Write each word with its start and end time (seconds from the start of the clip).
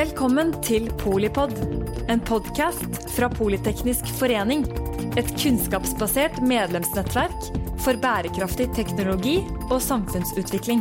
Velkommen 0.00 0.54
til 0.64 0.86
Polipod, 1.00 1.52
en 2.08 2.20
podkast 2.24 3.10
fra 3.12 3.28
Politeknisk 3.32 4.06
forening. 4.16 4.62
Et 5.20 5.28
kunnskapsbasert 5.34 6.38
medlemsnettverk 6.46 7.50
for 7.84 8.00
bærekraftig 8.00 8.70
teknologi 8.76 9.40
og 9.68 9.80
samfunnsutvikling. 9.84 10.80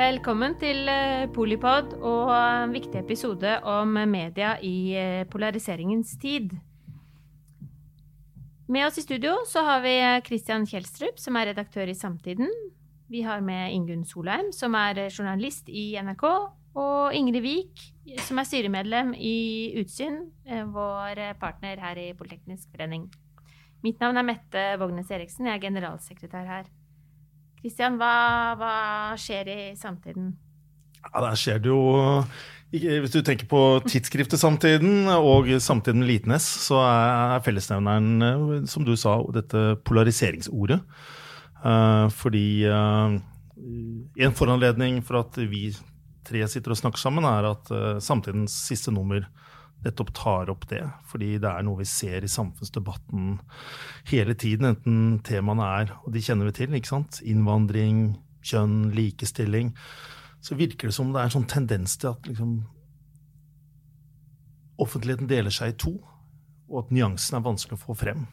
Velkommen 0.00 0.56
til 0.58 0.88
eh, 0.88 1.28
Polipod 1.34 1.92
og 2.00 2.32
en 2.34 2.72
viktig 2.74 3.02
episode 3.02 3.58
om 3.68 3.98
media 4.08 4.56
i 4.64 4.96
eh, 4.96 5.22
polariseringens 5.30 6.16
tid. 6.22 6.54
Med 8.70 8.86
oss 8.86 8.98
i 8.98 9.02
studio 9.02 9.32
så 9.46 9.64
har 9.66 9.80
vi 9.82 9.96
Christian 10.26 10.62
Kjelstrup, 10.62 11.16
som 11.18 11.34
er 11.34 11.48
redaktør 11.50 11.90
i 11.90 11.94
Samtiden. 11.98 12.46
Vi 13.10 13.24
har 13.26 13.40
med 13.42 13.72
Ingunn 13.74 14.04
Solheim, 14.06 14.52
som 14.54 14.76
er 14.78 15.08
journalist 15.08 15.66
i 15.66 15.96
NRK. 15.98 16.22
Og 16.78 17.16
Ingrid 17.18 17.42
Wiik, 17.42 17.82
som 18.28 18.38
er 18.38 18.46
styremedlem 18.46 19.10
i 19.18 19.72
Utsyn, 19.80 20.20
eh, 20.46 20.62
vår 20.62 21.18
partner 21.40 21.82
her 21.82 21.98
i 21.98 22.12
Politeknisk 22.14 22.70
forening. 22.70 23.08
Mitt 23.82 23.98
navn 23.98 24.22
er 24.22 24.28
Mette 24.28 24.64
Vågnes 24.78 25.10
Eriksen, 25.10 25.50
jeg 25.50 25.58
er 25.58 25.66
generalsekretær 25.66 26.46
her. 26.46 26.70
Kristian, 27.58 27.98
hva, 27.98 28.54
hva, 28.54 28.74
skjer 29.18 29.50
i 29.50 29.60
samtiden? 29.74 30.36
Ja, 31.02 31.26
Der 31.26 31.34
skjer 31.34 31.58
det 31.58 31.74
jo 31.74 32.22
Hvis 32.70 33.10
du 33.10 33.18
tenker 33.26 33.48
på 33.50 33.60
tidsskriftet 33.82 34.38
Samtiden 34.38 35.08
og 35.10 35.48
Samtiden 35.58 36.04
med 36.04 36.10
Litenes, 36.12 36.44
så 36.68 36.78
er 36.86 37.42
fellesnevneren, 37.42 38.22
eh, 38.22 38.68
som 38.70 38.84
du 38.86 38.92
sa, 38.94 39.16
dette 39.34 39.74
polariseringsordet. 39.82 40.78
Eh, 41.66 42.06
fordi 42.14 42.62
eh, 42.70 43.16
en 44.22 44.36
foranledning 44.38 45.00
for 45.02 45.18
at 45.24 45.40
vi 45.50 45.72
tre 46.30 46.44
sitter 46.46 46.70
og 46.70 46.78
snakker 46.78 47.02
sammen, 47.02 47.26
er 47.26 47.48
at 47.48 47.72
Samtidens 48.04 48.54
siste 48.68 48.94
nummer 48.94 49.24
nettopp 49.82 50.14
tar 50.14 50.52
opp 50.52 50.68
det. 50.70 50.84
Fordi 51.10 51.40
det 51.42 51.50
er 51.50 51.66
noe 51.66 51.80
vi 51.80 51.88
ser 51.90 52.22
i 52.22 52.30
samfunnsdebatten 52.30 53.40
hele 54.12 54.38
tiden, 54.38 54.76
enten 54.76 55.18
temaene 55.26 55.66
er 55.80 55.94
Og 56.04 56.14
de 56.14 56.22
kjenner 56.22 56.46
vi 56.46 56.54
til, 56.60 56.78
ikke 56.78 56.92
sant? 56.92 57.18
Innvandring, 57.26 58.20
kjønn, 58.46 58.92
likestilling. 58.94 59.74
Så 60.40 60.56
virker 60.56 60.88
det 60.88 60.96
som 60.96 61.12
det 61.12 61.20
er 61.20 61.28
en 61.28 61.36
sånn 61.36 61.48
tendens 61.50 61.98
til 62.00 62.14
at 62.14 62.28
liksom 62.28 62.60
offentligheten 64.80 65.28
deler 65.28 65.52
seg 65.52 65.74
i 65.74 65.78
to, 65.80 65.94
og 66.70 66.84
at 66.84 66.92
nyansen 66.94 67.36
er 67.36 67.44
vanskelig 67.44 67.76
å 67.76 67.82
få 67.82 67.96
frem. 67.98 68.24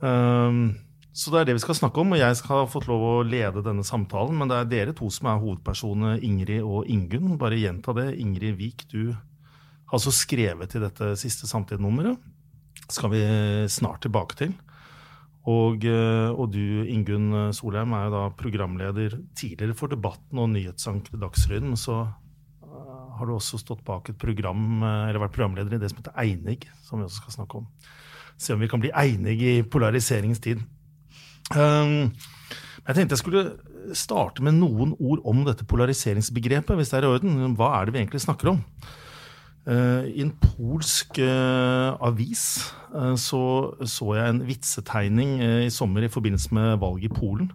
Um, 0.00 0.78
så 1.18 1.32
det 1.32 1.40
er 1.40 1.48
det 1.48 1.56
vi 1.58 1.64
skal 1.64 1.76
snakke 1.76 2.00
om, 2.00 2.14
og 2.14 2.20
jeg 2.20 2.36
skal 2.38 2.62
ha 2.62 2.70
fått 2.70 2.86
lov 2.88 3.02
å 3.02 3.14
lede 3.26 3.64
denne 3.66 3.84
samtalen. 3.84 4.36
Men 4.38 4.50
det 4.50 4.58
er 4.60 4.70
dere 4.70 4.94
to 4.96 5.08
som 5.10 5.26
er 5.26 5.40
hovedpersonene, 5.42 6.20
Ingrid 6.24 6.62
og 6.62 6.86
Ingunn. 6.86 7.34
Bare 7.40 7.58
gjenta 7.58 7.94
det. 7.96 8.12
Ingrid 8.22 8.54
Vik, 8.60 8.86
du 8.92 9.10
har 9.10 9.98
altså 9.98 10.12
skrevet 10.14 10.76
i 10.76 10.82
dette 10.84 11.10
siste 11.18 11.50
samtidsnummeret. 11.50 12.20
skal 12.88 13.10
vi 13.10 13.22
snart 13.68 14.00
tilbake 14.06 14.36
til. 14.38 14.54
Og, 15.48 15.84
eh, 15.88 16.28
og, 16.28 16.50
du, 16.52 16.84
Ingunn 16.92 17.52
Solheim, 17.56 17.94
er 17.96 18.08
jo 18.08 18.14
da 18.16 18.22
programleder 18.36 19.16
tidligere 19.38 19.76
for 19.76 19.92
Debatten 19.92 20.40
og 20.42 20.50
Nyhetsanker 20.52 21.20
Dagsrevyen. 21.20 21.76
Så 21.78 22.02
uh, 22.04 23.06
har 23.16 23.28
du 23.28 23.36
også 23.36 23.60
stått 23.60 23.84
bak 23.86 24.10
et 24.12 24.18
program, 24.20 24.82
eh, 24.82 25.06
eller 25.08 25.22
vært 25.24 25.36
programleder 25.38 25.78
i 25.78 25.80
det 25.80 25.92
som 25.92 26.02
heter 26.02 26.18
Einig, 26.20 26.66
som 26.84 27.00
vi 27.00 27.08
også 27.08 27.22
skal 27.22 27.38
snakke 27.38 27.62
om. 27.62 27.70
Se 28.38 28.54
om 28.54 28.60
vi 28.60 28.68
kan 28.70 28.82
bli 28.82 28.92
einig 28.92 29.38
i 29.40 29.54
polariseringens 29.66 30.42
tid. 30.44 30.60
Um, 31.56 32.12
jeg 32.84 32.94
tenkte 32.94 33.16
jeg 33.16 33.22
skulle 33.22 33.96
starte 33.96 34.44
med 34.44 34.58
noen 34.58 34.92
ord 35.00 35.22
om 35.26 35.40
dette 35.46 35.66
polariseringsbegrepet, 35.68 36.76
hvis 36.76 36.92
det 36.92 37.00
er 37.00 37.08
i 37.08 37.14
orden. 37.16 37.56
Hva 37.56 37.72
er 37.78 37.88
det 37.88 37.96
vi 37.96 38.02
egentlig 38.02 38.20
snakker 38.22 38.52
om? 38.52 38.60
Eh, 39.66 40.04
I 40.16 40.22
en 40.24 40.32
polsk 40.40 41.18
eh, 41.20 41.90
avis 42.08 42.44
eh, 42.94 43.14
så, 43.20 43.42
så 43.84 44.14
jeg 44.16 44.32
en 44.32 44.44
vitsetegning 44.48 45.34
i 45.66 45.72
sommer 45.72 46.06
i 46.06 46.12
forbindelse 46.12 46.54
med 46.56 46.78
valget 46.84 47.10
i 47.10 47.14
Polen. 47.14 47.52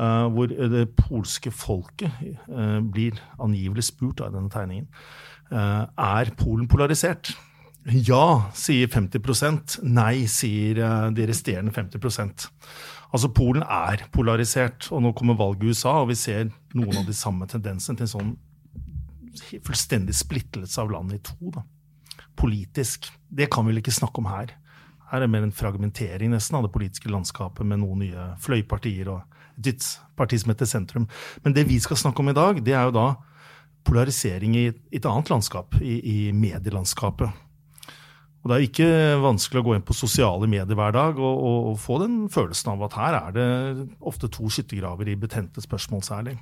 Hvor 0.00 0.48
det 0.48 0.94
polske 0.96 1.50
folket 1.52 2.08
blir 2.88 3.18
angivelig 3.36 3.82
spurt 3.84 4.22
av 4.24 4.30
denne 4.32 4.48
tegningen. 4.48 4.86
Er 5.52 6.30
Polen 6.40 6.70
polarisert? 6.72 7.34
Ja, 7.84 8.48
sier 8.56 8.88
50% 8.88 9.82
Nei, 9.84 10.24
sier 10.24 10.80
de 11.12 11.26
resterende 11.28 11.74
50% 11.76 12.48
Altså, 13.12 13.28
Polen 13.28 13.60
er 13.66 14.06
polarisert, 14.14 14.88
og 14.88 15.04
nå 15.04 15.12
kommer 15.12 15.36
valget 15.36 15.66
i 15.66 15.74
USA, 15.74 15.98
og 16.00 16.08
vi 16.14 16.16
ser 16.16 16.48
noen 16.72 17.02
av 17.02 17.04
de 17.04 17.16
samme 17.20 17.44
tendensene 17.50 18.00
til 18.00 18.08
en 18.08 18.14
sånn 18.14 18.32
fullstendig 19.40 20.16
splittelse 20.18 20.80
av 20.82 20.92
landet 20.92 21.20
i 21.20 21.24
to. 21.30 21.52
Da. 21.54 21.64
Politisk. 22.40 23.10
Det 23.28 23.50
kan 23.52 23.66
vi 23.66 23.74
vel 23.74 23.82
ikke 23.82 23.94
snakke 23.94 24.22
om 24.22 24.30
her. 24.30 24.54
Her 25.10 25.18
er 25.18 25.26
det 25.26 25.32
mer 25.32 25.46
en 25.46 25.54
fragmentering 25.54 26.30
nesten 26.30 26.58
av 26.58 26.66
det 26.66 26.74
politiske 26.74 27.10
landskapet 27.10 27.66
med 27.66 27.82
noen 27.82 28.04
nye 28.04 28.28
fløypartier 28.42 29.10
og 29.10 29.66
et 29.66 29.86
parti 30.16 30.38
som 30.40 30.52
heter 30.52 30.68
Sentrum. 30.68 31.08
Men 31.44 31.56
det 31.56 31.66
vi 31.68 31.80
skal 31.82 31.98
snakke 31.98 32.22
om 32.22 32.30
i 32.30 32.36
dag, 32.36 32.62
det 32.64 32.76
er 32.76 32.88
jo 32.88 32.96
da 32.96 33.08
polarisering 33.86 34.56
i 34.56 34.66
et 34.70 35.06
annet 35.08 35.30
landskap, 35.32 35.76
i, 35.80 35.98
i 35.98 36.32
medielandskapet. 36.36 37.32
Og 38.40 38.48
Det 38.48 38.56
er 38.56 38.64
ikke 38.64 38.90
vanskelig 39.20 39.60
å 39.60 39.66
gå 39.66 39.74
inn 39.76 39.84
på 39.84 39.96
sosiale 39.96 40.48
medier 40.48 40.76
hver 40.78 40.94
dag 40.96 41.18
og, 41.20 41.42
og, 41.44 41.58
og 41.72 41.80
få 41.80 41.98
den 42.00 42.22
følelsen 42.32 42.72
av 42.72 42.86
at 42.86 42.96
her 42.96 43.18
er 43.18 43.34
det 43.36 43.48
ofte 44.00 44.30
to 44.32 44.48
skyttergraver 44.48 45.10
i 45.12 45.18
betente 45.20 45.60
spørsmål 45.60 46.04
særlig. 46.06 46.38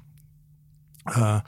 Uh, 1.08 1.40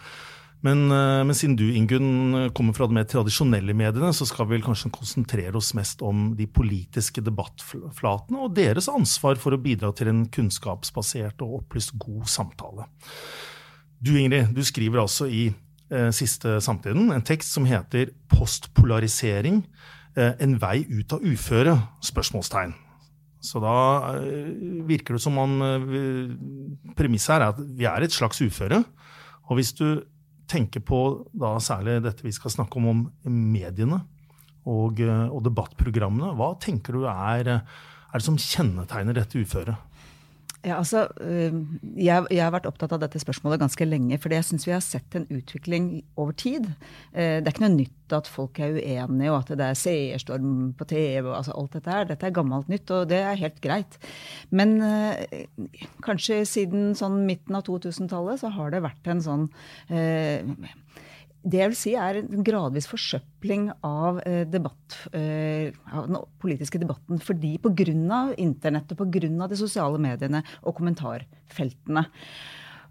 men, 0.67 0.91
eh, 0.93 1.23
men, 1.25 1.35
siden 1.37 1.57
du 1.57 1.67
Ingunn, 1.73 2.51
kommer 2.57 2.77
fra 2.77 2.89
de 2.89 2.97
mer 2.99 3.07
tradisjonelle 3.09 3.75
mediene, 3.77 4.13
så 4.13 4.27
skal 4.29 4.47
vi 4.47 4.57
vel 4.57 4.67
kanskje 4.67 4.93
konsentrere 4.93 5.57
oss 5.57 5.73
mest 5.79 6.03
om 6.05 6.35
de 6.37 6.47
politiske 6.47 7.25
debattflatene 7.25 8.45
og 8.45 8.55
deres 8.59 8.91
ansvar 8.93 9.41
for 9.41 9.57
å 9.57 9.63
bidra 9.63 9.93
til 9.97 10.13
en 10.13 10.27
kunnskapsbasert 10.29 11.41
og 11.47 11.63
opplyst 11.63 11.97
god 12.01 12.29
samtale. 12.29 12.89
Du 14.01 14.13
Ingrid, 14.17 14.53
du 14.57 14.63
skriver 14.65 15.03
altså 15.03 15.29
i 15.29 15.49
eh, 15.49 16.11
siste 16.17 16.59
Samtiden 16.65 17.11
en 17.13 17.25
tekst 17.25 17.57
som 17.57 17.67
heter 17.69 18.13
'Postpolarisering 18.29 19.65
eh, 20.17 20.33
en 20.41 20.59
vei 20.61 20.85
ut 20.89 21.13
av 21.13 21.21
uføre?' 21.21 21.77
spørsmålstegn. 22.05 22.75
Så 23.41 23.61
da 23.61 23.75
eh, 24.21 24.53
virker 24.89 25.17
det 25.17 25.25
som 25.25 25.39
om 25.41 25.61
eh, 25.65 26.95
premisset 26.97 27.39
her 27.39 27.47
er 27.47 27.53
at 27.55 27.61
vi 27.61 27.89
er 27.89 28.05
et 28.05 28.13
slags 28.13 28.41
uføre. 28.45 28.85
Og 29.49 29.57
hvis 29.57 29.73
du 29.73 30.03
tenker 30.51 30.83
på 30.85 31.01
da 31.33 31.55
særlig 31.63 32.01
dette 32.05 32.27
vi 32.27 32.35
skal 32.35 32.53
snakke 32.53 32.81
om, 32.81 32.91
om 32.91 33.39
mediene 33.55 34.01
og, 34.69 35.01
eh, 35.01 35.29
og 35.31 35.45
debattprogrammene, 35.47 36.35
hva 36.37 36.53
tenker 36.61 36.99
du 36.99 37.07
er, 37.09 37.55
er 37.61 38.19
det 38.19 38.27
som 38.27 38.39
kjennetegner 38.41 39.17
dette 39.17 39.41
uføret? 39.41 39.90
Ja, 40.61 40.77
altså, 40.77 41.07
jeg, 41.25 42.27
jeg, 42.29 42.41
har 42.43 42.51
vært 42.53 42.67
opptatt 42.69 42.93
av 42.93 43.01
dette 43.01 43.21
spørsmålet 43.23 43.63
ganske 43.63 43.87
lenge. 43.87 44.19
fordi 44.21 44.37
jeg 44.37 44.47
syns 44.51 44.67
vi 44.69 44.75
har 44.75 44.83
sett 44.85 45.15
en 45.17 45.25
utvikling 45.33 45.87
over 46.21 46.37
tid. 46.37 46.67
Eh, 47.15 47.41
det 47.41 47.49
er 47.49 47.55
ikke 47.55 47.65
noe 47.65 47.79
nytt 47.79 48.13
at 48.13 48.29
folk 48.29 48.61
er 48.61 48.77
uenige, 48.77 49.31
og 49.31 49.39
at 49.39 49.55
det 49.57 49.69
er 49.71 49.79
seerstorm 49.79 50.75
på 50.77 50.85
TV. 50.91 51.25
og 51.25 51.39
altså 51.39 51.57
alt 51.57 51.79
Dette 51.79 51.95
her. 51.95 52.05
Dette 52.11 52.29
er 52.29 52.37
gammelt 52.37 52.69
nytt, 52.69 52.93
og 52.93 53.09
det 53.09 53.23
er 53.25 53.41
helt 53.41 53.61
greit. 53.65 53.97
Men 54.51 54.77
eh, 54.85 55.47
kanskje 56.05 56.43
siden 56.45 56.93
sånn 56.99 57.23
midten 57.25 57.57
av 57.57 57.65
2000-tallet 57.65 58.45
så 58.45 58.53
har 58.53 58.75
det 58.75 58.85
vært 58.85 59.09
en 59.15 59.25
sånn 59.25 59.49
eh, 59.89 60.45
det 61.41 61.61
jeg 61.63 61.73
vil 61.73 61.79
si 61.79 61.93
er 61.97 62.21
en 62.21 62.45
gradvis 62.45 62.89
forsøpling 62.91 63.71
av, 63.87 64.21
eh, 64.29 64.45
debatt, 64.45 64.97
eh, 65.13 65.73
av 65.93 66.07
den 66.07 66.19
politiske 66.39 66.79
debatten. 66.79 67.19
Fordi 67.19 67.59
pga. 67.59 68.35
internett 68.37 68.93
og 68.93 68.99
pga. 68.99 69.49
de 69.49 69.57
sosiale 69.57 69.99
mediene 69.99 70.43
og 70.63 70.77
kommentarfeltene. 70.77 72.07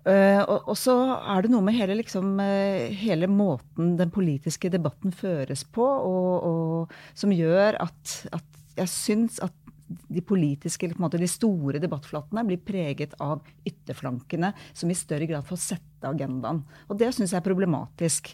Uh, 0.07 0.41
og, 0.47 0.77
så 0.79 0.95
er 1.27 1.43
det 1.43 1.51
noe 1.51 1.61
med 1.61 1.75
hele, 1.75 1.93
liksom, 1.99 2.39
hele, 2.39 3.27
måten 3.27 3.97
den 3.97 4.09
politiske 4.09 4.71
debatten 4.71 5.11
føres 5.11 5.65
på, 5.65 5.83
og, 5.83 6.45
og 6.47 6.93
som 7.13 7.29
gjør 7.35 7.75
at, 7.83 8.13
at 8.31 8.45
jeg 8.79 8.87
syns 8.87 9.41
at 9.43 9.51
de 9.89 10.21
politiske, 10.21 10.85
eller 10.85 10.97
på 10.97 11.01
en 11.01 11.07
måte, 11.07 11.21
de 11.21 11.29
store 11.29 11.81
debattflatene 11.81 12.43
blir 12.47 12.61
preget 12.65 13.15
av 13.23 13.41
ytterflankene, 13.67 14.51
som 14.73 14.91
i 14.91 14.97
større 14.97 15.27
grad 15.29 15.47
får 15.47 15.61
sette 15.63 16.09
agendaen. 16.09 16.61
Og 16.87 16.99
det 16.99 17.11
syns 17.15 17.33
jeg 17.33 17.41
er 17.41 17.47
problematisk. 17.47 18.31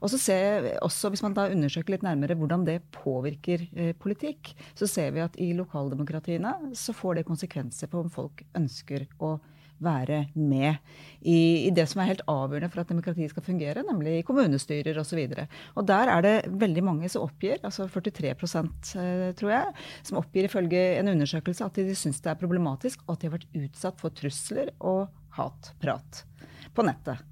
Og 0.00 0.12
så 0.12 0.20
ser 0.20 0.68
jeg 0.68 0.78
også, 0.82 1.10
Hvis 1.12 1.22
man 1.22 1.34
da 1.36 1.48
undersøker 1.50 1.96
litt 1.96 2.06
nærmere 2.06 2.36
hvordan 2.38 2.64
det 2.66 2.80
påvirker 2.94 3.66
eh, 3.74 3.92
politikk, 3.98 4.54
så 4.78 4.86
ser 4.86 5.12
vi 5.12 5.24
at 5.24 5.36
i 5.38 5.52
lokaldemokratiene 5.58 6.72
så 6.78 6.94
får 6.96 7.20
det 7.20 7.28
konsekvenser 7.28 7.90
på 7.90 8.04
om 8.04 8.10
folk 8.10 8.44
ønsker 8.58 9.06
å 9.20 9.36
være 9.82 10.18
med 10.34 10.76
i, 11.20 11.66
i, 11.66 11.70
det 11.74 11.84
som 11.90 12.02
er 12.02 12.10
helt 12.12 12.24
avgjørende 12.30 12.70
for 12.72 12.82
at 12.82 12.90
demokratiet 12.90 13.32
skal 13.32 13.44
fungere, 13.46 13.84
nemlig 13.86 14.18
i 14.18 14.24
kommunestyrer 14.26 14.98
osv. 15.02 15.20
Og, 15.26 15.58
og 15.78 15.88
der 15.88 16.12
er 16.12 16.24
det 16.26 16.34
veldig 16.62 16.84
mange 16.86 17.10
som 17.12 17.26
oppgir, 17.26 17.60
altså 17.62 17.88
43 17.90 18.32
eh, 18.32 19.26
tror 19.38 19.54
jeg, 19.54 19.74
som 20.02 20.20
oppgir 20.22 20.48
ifølge 20.48 20.84
en 20.98 21.12
undersøkelse 21.14 21.66
at 21.66 21.82
de 21.82 21.98
syns 21.98 22.22
det 22.22 22.32
er 22.32 22.40
problematisk, 22.40 23.04
og 23.06 23.16
at 23.16 23.22
de 23.22 23.30
har 23.30 23.36
vært 23.38 23.60
utsatt 23.64 24.00
for 24.02 24.14
trusler 24.16 24.72
og 24.80 25.06
hatprat 25.36 26.24
på 26.72 26.86
nettet. 26.86 27.22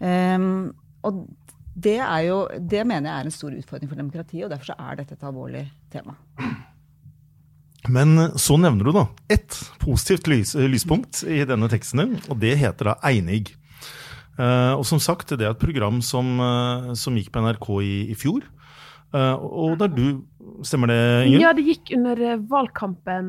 Um, 0.00 0.74
og 1.06 1.24
det, 1.74 1.98
jo, 2.26 2.44
det 2.58 2.84
mener 2.86 3.10
jeg 3.10 3.16
er 3.16 3.28
en 3.28 3.34
stor 3.34 3.56
utfordring 3.56 3.90
for 3.90 3.98
demokratiet, 3.98 4.46
og 4.46 4.54
derfor 4.54 4.76
er 4.78 5.00
dette 5.00 5.16
et 5.16 5.26
alvorlig 5.26 5.66
tema. 5.92 6.16
Men 7.88 8.30
så 8.40 8.56
nevner 8.56 8.88
du 8.88 8.94
da 8.96 9.04
ett 9.32 9.58
positivt 9.82 10.28
lys, 10.30 10.54
lyspunkt 10.56 11.20
i 11.28 11.42
denne 11.48 11.68
teksten 11.68 12.00
din, 12.00 12.16
og 12.32 12.40
det 12.40 12.54
heter 12.60 12.92
da 12.92 12.98
Einig. 13.04 13.52
Uh, 14.34 14.74
og 14.74 14.82
som 14.88 14.98
sagt, 14.98 15.30
det 15.38 15.46
er 15.46 15.52
et 15.52 15.62
program 15.62 16.00
som, 16.02 16.38
uh, 16.42 16.90
som 16.98 17.14
gikk 17.14 17.30
på 17.34 17.42
NRK 17.44 17.68
i, 17.86 17.96
i 18.10 18.16
fjor. 18.18 18.42
Uh, 19.14 19.36
og 19.38 19.76
der 19.82 19.92
du 19.94 20.06
Stemmer 20.64 20.86
det, 20.86 20.96
Ingrid? 21.26 21.40
Ja, 21.42 21.50
det 21.56 21.64
gikk 21.66 21.90
under 21.96 22.18
valgkampen 22.48 23.26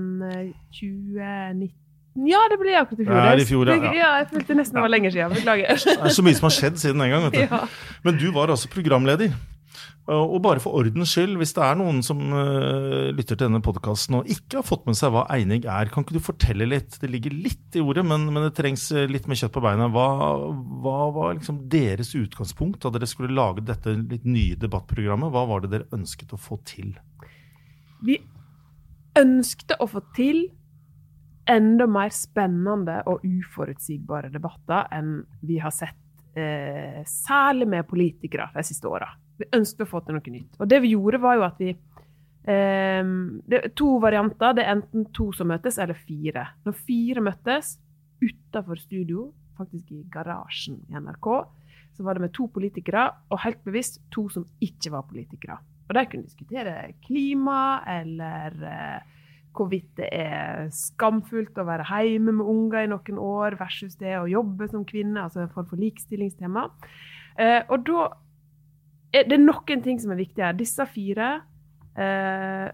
2019. 0.75 1.71
Ja, 2.29 2.43
det 2.51 2.57
ble 2.61 2.75
akkurat 2.79 3.01
i 3.01 3.05
fjor. 3.07 3.17
Ja, 3.17 3.31
i 3.35 3.47
fjor 3.47 3.71
ja. 3.71 3.75
ja. 3.95 4.09
jeg 4.21 4.27
følte 4.29 4.55
nesten 4.55 4.77
det 4.77 4.83
var 4.85 4.91
lenger 4.93 5.11
siden. 5.15 5.33
Beklager. 5.35 5.79
Det 5.81 5.95
er 5.95 6.13
så 6.15 6.23
mye 6.23 6.37
som 6.37 6.47
har 6.47 6.53
skjedd 6.55 6.77
siden 6.79 7.01
den 7.03 7.11
gang. 7.11 7.25
vet 7.25 7.35
du. 7.35 7.41
Ja. 7.55 7.59
Men 8.05 8.19
du 8.21 8.27
var 8.35 8.53
altså 8.53 8.69
programleder. 8.71 9.33
Og 10.05 10.35
bare 10.45 10.61
for 10.61 10.77
ordens 10.77 11.15
skyld, 11.15 11.33
hvis 11.39 11.55
det 11.57 11.63
er 11.65 11.77
noen 11.79 12.03
som 12.05 12.19
uh, 12.29 13.09
lytter 13.09 13.33
til 13.33 13.47
denne 13.47 13.61
podkasten 13.65 14.19
og 14.19 14.27
ikke 14.29 14.59
har 14.59 14.67
fått 14.67 14.83
med 14.85 14.97
seg 14.99 15.15
hva 15.15 15.23
einig 15.33 15.63
er, 15.63 15.89
kan 15.89 16.05
ikke 16.05 16.19
du 16.19 16.21
fortelle 16.21 16.67
litt? 16.69 16.99
Det 17.01 17.09
ligger 17.09 17.33
litt 17.33 17.77
i 17.77 17.81
ordet, 17.81 18.03
men, 18.05 18.27
men 18.29 18.45
det 18.45 18.53
trengs 18.59 18.85
eh, 18.93 19.07
litt 19.09 19.25
mer 19.25 19.39
kjøtt 19.39 19.55
på 19.55 19.63
beina. 19.65 19.89
Hva, 19.89 20.05
hva 20.85 20.99
var 21.15 21.33
liksom 21.39 21.63
deres 21.73 22.13
utgangspunkt 22.19 22.85
da 22.85 22.93
dere 22.93 23.09
skulle 23.09 23.33
lage 23.33 23.65
dette 23.65 23.95
litt 23.97 24.29
nye 24.29 24.59
debattprogrammet? 24.61 25.33
Hva 25.33 25.47
var 25.49 25.65
det 25.65 25.73
dere 25.73 25.89
ønsket 25.97 26.37
å 26.37 26.41
få 26.41 26.59
til? 26.69 26.93
Vi 28.05 28.19
ønskte 29.17 29.79
å 29.81 29.89
få 29.89 30.05
til 30.13 30.45
enda 31.49 31.85
mer 31.89 32.13
spennende 32.13 33.01
og 33.09 33.25
uforutsigbare 33.25 34.31
debatter 34.33 34.89
enn 34.93 35.19
vi 35.45 35.59
har 35.61 35.73
sett, 35.73 35.97
eh, 36.37 37.01
særlig 37.05 37.67
med 37.73 37.87
politikere 37.87 38.49
de 38.53 38.63
siste 38.65 38.89
åra. 38.89 39.09
Vi 39.39 39.49
ønsket 39.55 39.85
å 39.85 39.89
få 39.89 40.01
til 40.05 40.17
noe 40.17 40.33
nytt. 40.33 40.55
Og 40.59 40.69
det 40.71 40.79
vi 40.83 40.93
gjorde, 40.93 41.21
var 41.23 41.39
jo 41.39 41.45
at 41.47 41.59
vi 41.59 41.71
eh, 41.71 43.11
Det 43.51 43.59
er 43.59 43.73
to 43.75 43.95
varianter. 44.03 44.55
Det 44.55 44.65
er 44.65 44.75
enten 44.77 45.09
to 45.15 45.31
som 45.35 45.51
møtes, 45.51 45.79
eller 45.81 45.97
fire. 45.97 46.47
Når 46.65 46.79
fire 46.87 47.25
møttes 47.25 47.75
utafor 48.23 48.79
studio, 48.79 49.29
faktisk 49.57 49.91
i 49.91 50.03
garasjen 50.11 50.81
i 50.89 50.99
NRK, 50.99 51.29
så 51.95 52.03
var 52.03 52.15
det 52.15 52.25
med 52.25 52.33
to 52.35 52.47
politikere, 52.51 53.07
og 53.31 53.41
helt 53.45 53.61
bevisst 53.63 54.01
to 54.11 54.27
som 54.31 54.45
ikke 54.63 54.91
var 54.91 55.05
politikere. 55.07 55.59
Og 55.85 55.95
de 55.95 56.05
kunne 56.09 56.25
diskutere 56.25 56.95
klima 57.05 57.83
eller 57.87 58.55
eh, 58.65 59.13
hvorvidt 59.55 59.91
det 59.99 60.09
er 60.11 60.67
skamfullt 60.75 61.57
å 61.61 61.67
være 61.67 61.85
hjemme 61.87 62.33
med 62.39 62.51
unger 62.51 62.83
i 62.83 62.91
noen 62.91 63.21
år 63.21 63.57
versus 63.59 63.95
det 64.01 64.17
å 64.19 64.27
jobbe 64.29 64.67
som 64.71 64.85
kvinne, 64.87 65.21
altså 65.21 65.45
en 65.45 65.53
form 65.53 65.69
for 65.69 65.79
likestillingstema. 65.79 66.67
Eh, 67.39 67.61
og 67.69 67.85
da 67.87 68.09
er 69.23 69.41
noen 69.41 69.83
ting 69.85 70.01
som 70.01 70.13
er 70.13 70.19
viktige 70.19 70.47
her. 70.47 70.57
Disse 70.57 70.85
fire 70.89 71.29
eh, 71.99 72.67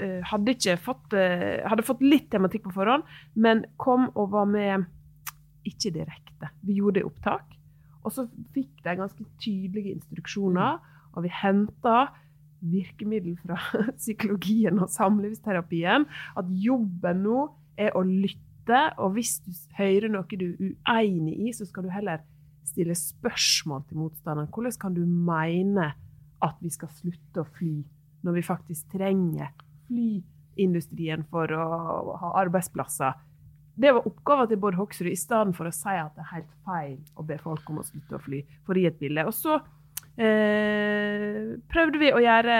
eh, 0.00 0.18
hadde 0.30 0.56
ikke 0.56 0.78
fått 0.80 1.14
eh, 1.18 1.60
Hadde 1.68 1.86
fått 1.86 2.02
litt 2.04 2.30
tematikk 2.32 2.66
på 2.68 2.74
forhånd, 2.78 3.06
men 3.34 3.64
kom 3.80 4.08
og 4.14 4.32
var 4.34 4.48
med 4.50 4.88
ikke 5.68 5.92
direkte. 5.94 6.50
Vi 6.64 6.78
gjorde 6.80 7.00
det 7.00 7.08
opptak. 7.08 7.56
Og 8.00 8.14
så 8.14 8.24
fikk 8.54 8.80
de 8.84 8.96
ganske 8.96 9.26
tydelige 9.42 9.92
instruksjoner, 9.98 10.78
og 11.12 11.24
vi 11.26 11.32
henta 11.34 12.08
virkemiddel 12.60 13.36
fra 13.42 13.58
psykologien 14.00 14.80
og 14.80 14.92
samlivsterapien. 14.92 16.06
At 16.38 16.48
jobben 16.64 17.24
nå 17.26 17.44
er 17.80 17.96
å 17.96 18.04
lytte, 18.06 18.82
og 19.00 19.16
hvis 19.16 19.38
du 19.44 19.52
hører 19.76 20.12
noe 20.12 20.38
du 20.40 20.48
er 20.54 21.04
uenig 21.04 21.36
i, 21.48 21.52
så 21.56 21.66
skal 21.68 21.86
du 21.86 21.92
heller 21.92 22.24
stille 22.68 22.96
spørsmål 22.98 23.86
til 23.88 24.00
motstanderen. 24.02 24.50
Hvordan 24.52 24.76
kan 24.80 24.94
du 24.96 25.02
mene 25.06 25.92
at 26.40 26.60
vi 26.62 26.70
skal 26.72 26.92
slutte 26.98 27.42
å 27.42 27.48
fly, 27.56 27.80
når 28.26 28.38
vi 28.38 28.44
faktisk 28.46 28.92
trenger 28.92 29.50
flyindustrien 29.88 31.26
for 31.32 31.52
å 31.56 31.66
ha 32.20 32.32
arbeidsplasser? 32.44 33.18
Det 33.80 33.92
var 33.96 34.06
oppgaven 34.08 34.50
til 34.50 34.60
Bård 34.60 34.76
Hoksrud, 34.76 35.08
i 35.08 35.18
stedet 35.18 35.56
for 35.56 35.70
å 35.70 35.74
si 35.74 35.92
at 35.96 36.12
det 36.16 36.24
er 36.24 36.32
helt 36.34 36.56
feil 36.66 36.96
å 37.16 37.24
be 37.24 37.38
folk 37.40 37.68
om 37.72 37.80
å 37.80 37.86
slutte 37.86 38.18
å 38.18 38.22
fly, 38.22 38.42
for 38.66 38.76
å 38.76 38.82
gi 38.82 38.88
et 38.90 38.98
bilde. 39.00 39.24
Og 39.24 39.36
så 39.36 39.56
eh, 40.20 41.54
prøvde 41.70 42.02
vi 42.02 42.10
å 42.12 42.20
gjøre 42.20 42.56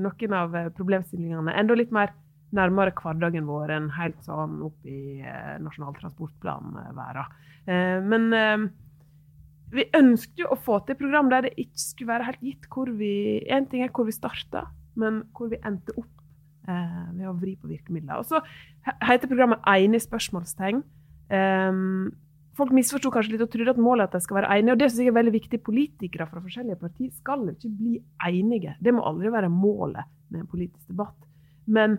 noen 0.00 0.38
av 0.38 0.56
problemstillingene 0.78 1.56
enda 1.60 1.76
litt 1.76 1.92
mer 1.92 2.14
nærmere 2.56 2.94
hverdagen 2.96 3.46
vår 3.48 3.72
enn 3.74 3.90
helt 3.96 4.18
sånn 4.24 4.60
opp 4.64 4.88
i 4.88 5.20
eh, 5.20 5.56
Nasjonal 5.62 5.96
transportplan-verden. 5.98 7.36
Eh, 7.66 7.98
men 8.06 8.28
eh, 8.36 8.66
vi 9.76 9.86
ønsket 9.96 10.42
jo 10.42 10.50
å 10.52 10.58
få 10.58 10.80
til 10.86 10.98
program 10.98 11.30
der 11.32 11.46
det 11.46 11.54
ikke 11.56 11.82
skulle 11.82 12.12
være 12.14 12.28
helt 12.30 12.44
gitt 12.44 12.68
hvor 12.72 12.90
vi 12.98 13.14
En 13.52 13.66
ting 13.70 13.84
er 13.84 13.92
hvor 13.94 14.08
vi 14.08 14.14
starta, 14.14 14.66
men 14.96 15.24
hvor 15.36 15.50
vi 15.52 15.60
endte 15.64 15.94
opp 15.96 16.12
eh, 16.68 17.08
ved 17.14 17.26
å 17.30 17.36
vri 17.38 17.56
på 17.56 17.70
virkemidler. 17.70 18.20
Og 18.20 18.28
så 18.28 18.42
heter 19.04 19.30
programmet 19.30 19.60
'Enig?' 19.66 20.06
spørsmålstegn. 20.06 20.82
Um, 21.26 22.14
folk 22.56 22.72
misforsto 22.72 23.10
kanskje 23.12 23.34
litt 23.34 23.44
og 23.44 23.50
trodde 23.52 23.74
at 23.74 23.80
målet 23.82 24.06
er 24.06 24.10
at 24.10 24.16
de 24.16 24.24
skal 24.24 24.40
være 24.40 24.58
enige. 24.58 24.72
Og 24.72 24.80
det 24.80 24.90
synes 24.90 25.04
jeg 25.04 25.12
er 25.12 25.18
veldig 25.18 25.36
viktig. 25.36 25.62
Politikere 25.62 26.26
fra 26.30 26.40
forskjellige 26.40 26.80
partier 26.80 27.12
skal 27.12 27.48
ikke 27.52 27.72
bli 27.78 27.96
enige. 28.28 28.76
Det 28.80 28.94
må 28.94 29.04
aldri 29.04 29.32
være 29.32 29.52
målet 29.52 30.04
med 30.30 30.40
en 30.40 30.50
politisk 30.50 30.88
debatt. 30.88 31.18
Men 31.66 31.98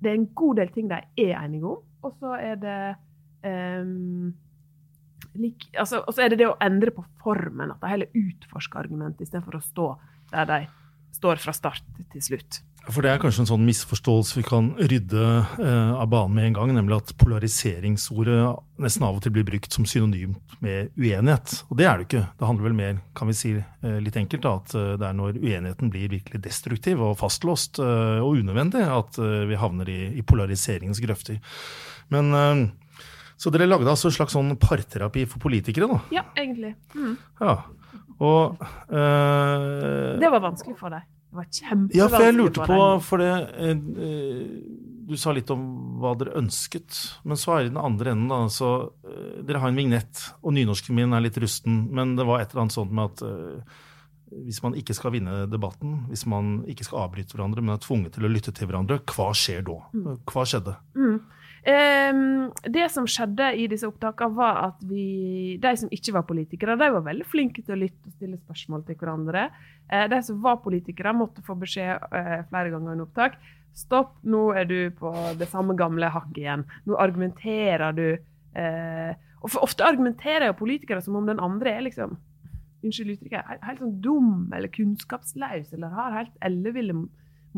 det 0.00 0.10
er 0.10 0.20
en 0.20 0.30
god 0.34 0.60
del 0.62 0.68
ting 0.74 0.90
de 0.90 1.00
er 1.02 1.44
enige 1.44 1.66
om. 1.66 1.82
Og 2.02 2.14
så 2.20 2.36
er 2.38 2.54
det 2.62 2.80
um, 3.44 4.32
like, 5.38 5.70
altså, 5.78 6.02
Og 6.06 6.14
så 6.14 6.24
er 6.24 6.32
det 6.32 6.40
det 6.42 6.48
å 6.50 6.56
endre 6.64 6.94
på 6.94 7.04
formen, 7.22 7.72
at 7.74 7.80
de 7.82 7.92
heller 7.92 8.18
utforsker 8.18 8.82
argumentet 8.82 9.26
istedenfor 9.26 9.58
å 9.58 9.64
stå 9.64 9.88
der 10.32 10.50
de 10.50 10.60
står 11.18 11.40
fra 11.42 11.54
start 11.56 11.86
til 12.12 12.24
slutt. 12.24 12.62
For 12.88 13.04
det 13.04 13.10
er 13.10 13.20
kanskje 13.20 13.42
en 13.42 13.48
sånn 13.50 13.66
misforståelse 13.68 14.38
vi 14.38 14.44
kan 14.46 14.70
rydde 14.78 15.24
eh, 15.60 15.90
av 15.92 16.06
banen 16.08 16.36
med 16.38 16.46
en 16.46 16.54
gang, 16.56 16.70
nemlig 16.72 16.96
at 16.96 17.10
polariseringsordet 17.20 18.38
nesten 18.80 19.04
av 19.04 19.18
og 19.18 19.24
til 19.24 19.34
blir 19.34 19.44
brukt 19.44 19.74
som 19.74 19.84
synonymt 19.88 20.54
med 20.64 20.94
uenighet. 20.96 21.58
Og 21.68 21.76
det 21.80 21.88
er 21.88 21.98
det 21.98 22.06
ikke. 22.08 22.24
Det 22.38 22.48
handler 22.48 22.68
vel 22.70 22.78
mer, 22.78 23.02
kan 23.18 23.28
vi 23.28 23.36
si 23.36 23.52
eh, 23.58 23.98
litt 24.04 24.16
enkelt, 24.16 24.44
da, 24.46 24.54
at 24.62 24.76
eh, 24.78 24.94
det 25.00 25.08
er 25.10 25.18
når 25.20 25.36
uenigheten 25.36 25.92
blir 25.92 26.14
virkelig 26.14 26.40
destruktiv 26.46 27.04
og 27.04 27.18
fastlåst 27.20 27.82
eh, 27.82 28.24
og 28.24 28.40
unødvendig, 28.40 28.86
at 28.88 29.20
eh, 29.20 29.44
vi 29.50 29.60
havner 29.60 29.92
i, 29.92 30.00
i 30.16 30.24
polariseringens 30.24 31.02
grøfter. 31.04 31.42
Men 32.14 32.32
eh, 32.32 32.64
så 33.38 33.52
dere 33.54 33.68
lagde 33.68 33.86
altså 33.90 34.10
en 34.10 34.16
slags 34.16 34.34
sånn 34.34 34.56
parterapi 34.58 35.22
for 35.30 35.42
politikere, 35.42 35.86
da? 35.90 36.00
Ja, 36.16 36.24
egentlig. 36.38 36.72
Mm. 36.94 37.14
Ja. 37.40 37.54
Og 38.18 38.58
øh, 38.90 40.18
Det 40.18 40.30
var 40.34 40.42
vanskelig 40.42 40.74
for 40.80 40.90
deg? 40.90 41.04
Det 41.28 41.38
var 41.38 41.46
kjempevanskelig 41.46 42.00
Ja, 42.00 42.08
for 42.10 42.24
jeg 42.24 42.34
lurte 42.34 42.64
på 42.66 42.78
For 43.04 43.22
det 43.22 43.28
øh, 43.62 44.40
Du 45.06 45.14
sa 45.20 45.34
litt 45.36 45.52
om 45.54 45.62
hva 46.02 46.16
dere 46.18 46.34
ønsket, 46.40 46.98
men 47.24 47.38
så 47.38 47.54
er 47.54 47.62
det 47.68 47.74
den 47.76 47.80
andre 47.80 48.16
enden, 48.16 48.32
da. 48.32 48.40
Så 48.52 48.72
øh, 49.06 49.38
dere 49.46 49.62
har 49.62 49.70
en 49.70 49.78
vignett, 49.78 50.24
og 50.42 50.56
nynorsken 50.58 50.98
min 50.98 51.14
er 51.16 51.22
litt 51.24 51.38
rusten, 51.40 51.86
men 51.94 52.16
det 52.18 52.26
var 52.28 52.42
et 52.42 52.50
eller 52.50 52.66
annet 52.66 52.76
sånt 52.76 52.92
med 52.92 53.14
at 53.14 53.22
hvis 54.28 54.60
man 54.60 54.74
ikke 54.76 54.92
skal 54.96 55.14
vinne 55.14 55.46
debatten, 55.48 56.02
hvis 56.10 56.26
man 56.28 56.58
ikke 56.68 56.84
skal 56.84 57.06
avbryte 57.06 57.32
hverandre, 57.36 57.62
men 57.64 57.76
er 57.76 57.80
tvunget 57.80 58.16
til 58.16 58.26
å 58.28 58.30
lytte 58.32 58.52
til 58.52 58.68
hverandre, 58.68 58.98
hva 59.08 59.30
skjer 59.36 59.64
da? 59.64 59.78
Mm. 59.94 60.18
Hva 60.28 60.44
skjedde? 60.48 60.74
Mm. 60.98 61.16
Um, 61.66 62.48
det 62.70 62.86
som 62.94 63.06
skjedde 63.10 63.50
i 63.58 63.66
disse 63.70 63.88
opptakene, 63.88 64.36
var 64.38 64.60
at 64.68 64.82
vi, 64.86 65.58
de 65.60 65.72
som 65.80 65.90
ikke 65.92 66.14
var 66.14 66.26
politikere, 66.28 66.78
de 66.78 66.90
var 66.94 67.04
veldig 67.06 67.26
flinke 67.28 67.64
til 67.64 67.74
å 67.74 67.80
lytte 67.82 68.08
og 68.08 68.14
stille 68.14 68.38
spørsmål 68.38 68.84
til 68.86 68.98
hverandre. 69.00 69.48
Uh, 69.90 70.06
de 70.12 70.20
som 70.24 70.40
var 70.44 70.60
politikere, 70.64 71.16
måtte 71.16 71.44
få 71.46 71.58
beskjed 71.58 71.98
uh, 72.14 72.38
flere 72.50 72.72
ganger 72.74 72.94
under 72.94 73.08
opptak. 73.08 73.38
Stopp, 73.78 74.16
nå 74.26 74.48
er 74.58 74.68
du 74.70 74.78
på 74.98 75.12
det 75.38 75.50
samme 75.50 75.76
gamle 75.78 76.10
hakket 76.14 76.40
igjen. 76.44 76.64
Nå 76.88 76.98
argumenterer 76.98 77.94
du. 77.96 78.06
Uh, 78.56 79.12
og 79.42 79.52
for 79.52 79.66
ofte 79.66 79.86
argumenterer 79.86 80.48
jo 80.48 80.58
politikere 80.58 81.02
som 81.04 81.18
om 81.18 81.28
den 81.28 81.42
andre 81.42 81.76
er 81.76 81.84
liksom 81.86 82.16
unnskyld 82.84 83.16
uttrykket, 83.16 83.62
helt, 83.66 83.80
sånn 83.80 83.96
dum 84.02 84.52
eller 84.54 84.70
kunnskapsløs 84.70 85.72
eller 85.74 85.94
har 85.94 86.14
helt 86.14 86.36
elleville 86.46 86.94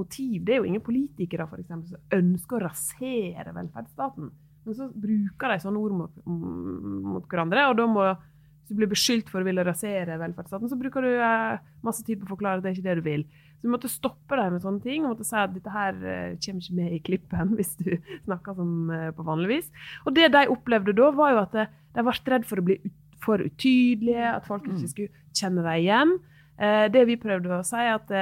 motiv. 0.01 0.43
Det 0.47 0.57
er 0.57 0.63
jo 0.63 0.69
ingen 0.69 0.85
politikere 0.85 1.47
for 1.51 1.63
eksempel, 1.63 1.93
som 1.93 2.19
ønsker 2.19 2.59
å 2.59 2.65
rasere 2.69 3.55
velferdsstaten. 3.57 4.31
Men 4.67 4.77
så 4.77 4.89
bruker 4.93 5.53
de 5.53 5.63
sånne 5.63 5.81
ord 5.81 5.95
mot, 5.97 6.19
mot 6.27 7.31
hverandre, 7.31 7.69
og 7.71 7.79
da 7.81 7.89
må 7.91 8.11
Hvis 8.11 8.77
du 8.77 8.83
blir 8.85 8.91
beskyldt 8.93 9.31
for 9.33 9.43
å 9.43 9.47
ville 9.49 9.65
rasere 9.67 10.15
velferdsstaten, 10.21 10.69
så 10.71 10.77
bruker 10.79 11.03
du 11.03 11.09
eh, 11.11 11.63
masse 11.83 12.05
tid 12.07 12.21
på 12.21 12.29
å 12.29 12.35
forklare 12.37 12.61
at 12.61 12.63
det 12.63 12.71
er 12.71 12.77
ikke 12.77 12.87
det 12.87 13.01
du 13.01 13.07
vil. 13.09 13.25
Så 13.59 13.67
vi 13.67 13.73
måtte 13.73 13.91
stoppe 13.91 14.37
deg 14.39 14.53
med 14.55 14.63
sånne 14.63 14.85
ting 14.85 15.03
og 15.03 15.17
måtte 15.17 15.27
si 15.27 15.35
at 15.37 15.51
dette 15.53 15.73
her 15.75 15.97
eh, 15.99 16.37
kommer 16.45 16.63
ikke 16.63 16.77
med 16.79 16.93
i 16.95 17.01
klippen 17.03 17.51
hvis 17.59 17.73
du 17.81 17.89
snakker 18.29 18.55
som 18.61 18.93
eh, 18.95 19.09
på 19.17 19.27
vanlig 19.27 19.51
vis. 19.57 19.73
Og 20.05 20.15
det 20.15 20.29
de 20.37 20.45
opplevde 20.55 20.95
da, 21.01 21.11
var 21.19 21.35
jo 21.35 21.41
at 21.43 21.57
de, 21.57 21.67
de 21.99 22.05
ble 22.07 22.15
redd 22.37 22.47
for 22.49 22.63
å 22.63 22.67
bli 22.69 22.79
ut, 22.85 22.95
for 23.21 23.43
utydelige, 23.43 24.29
at 24.33 24.47
folk 24.49 24.71
ikke 24.71 24.93
skulle 24.93 25.25
kjenne 25.37 25.67
dem 25.67 25.83
igjen. 25.83 26.15
Eh, 26.57 26.87
det 26.95 27.03
vi 27.11 27.19
prøvde 27.21 27.59
å 27.59 27.67
si, 27.67 27.83
er 27.83 27.99
at 27.99 28.15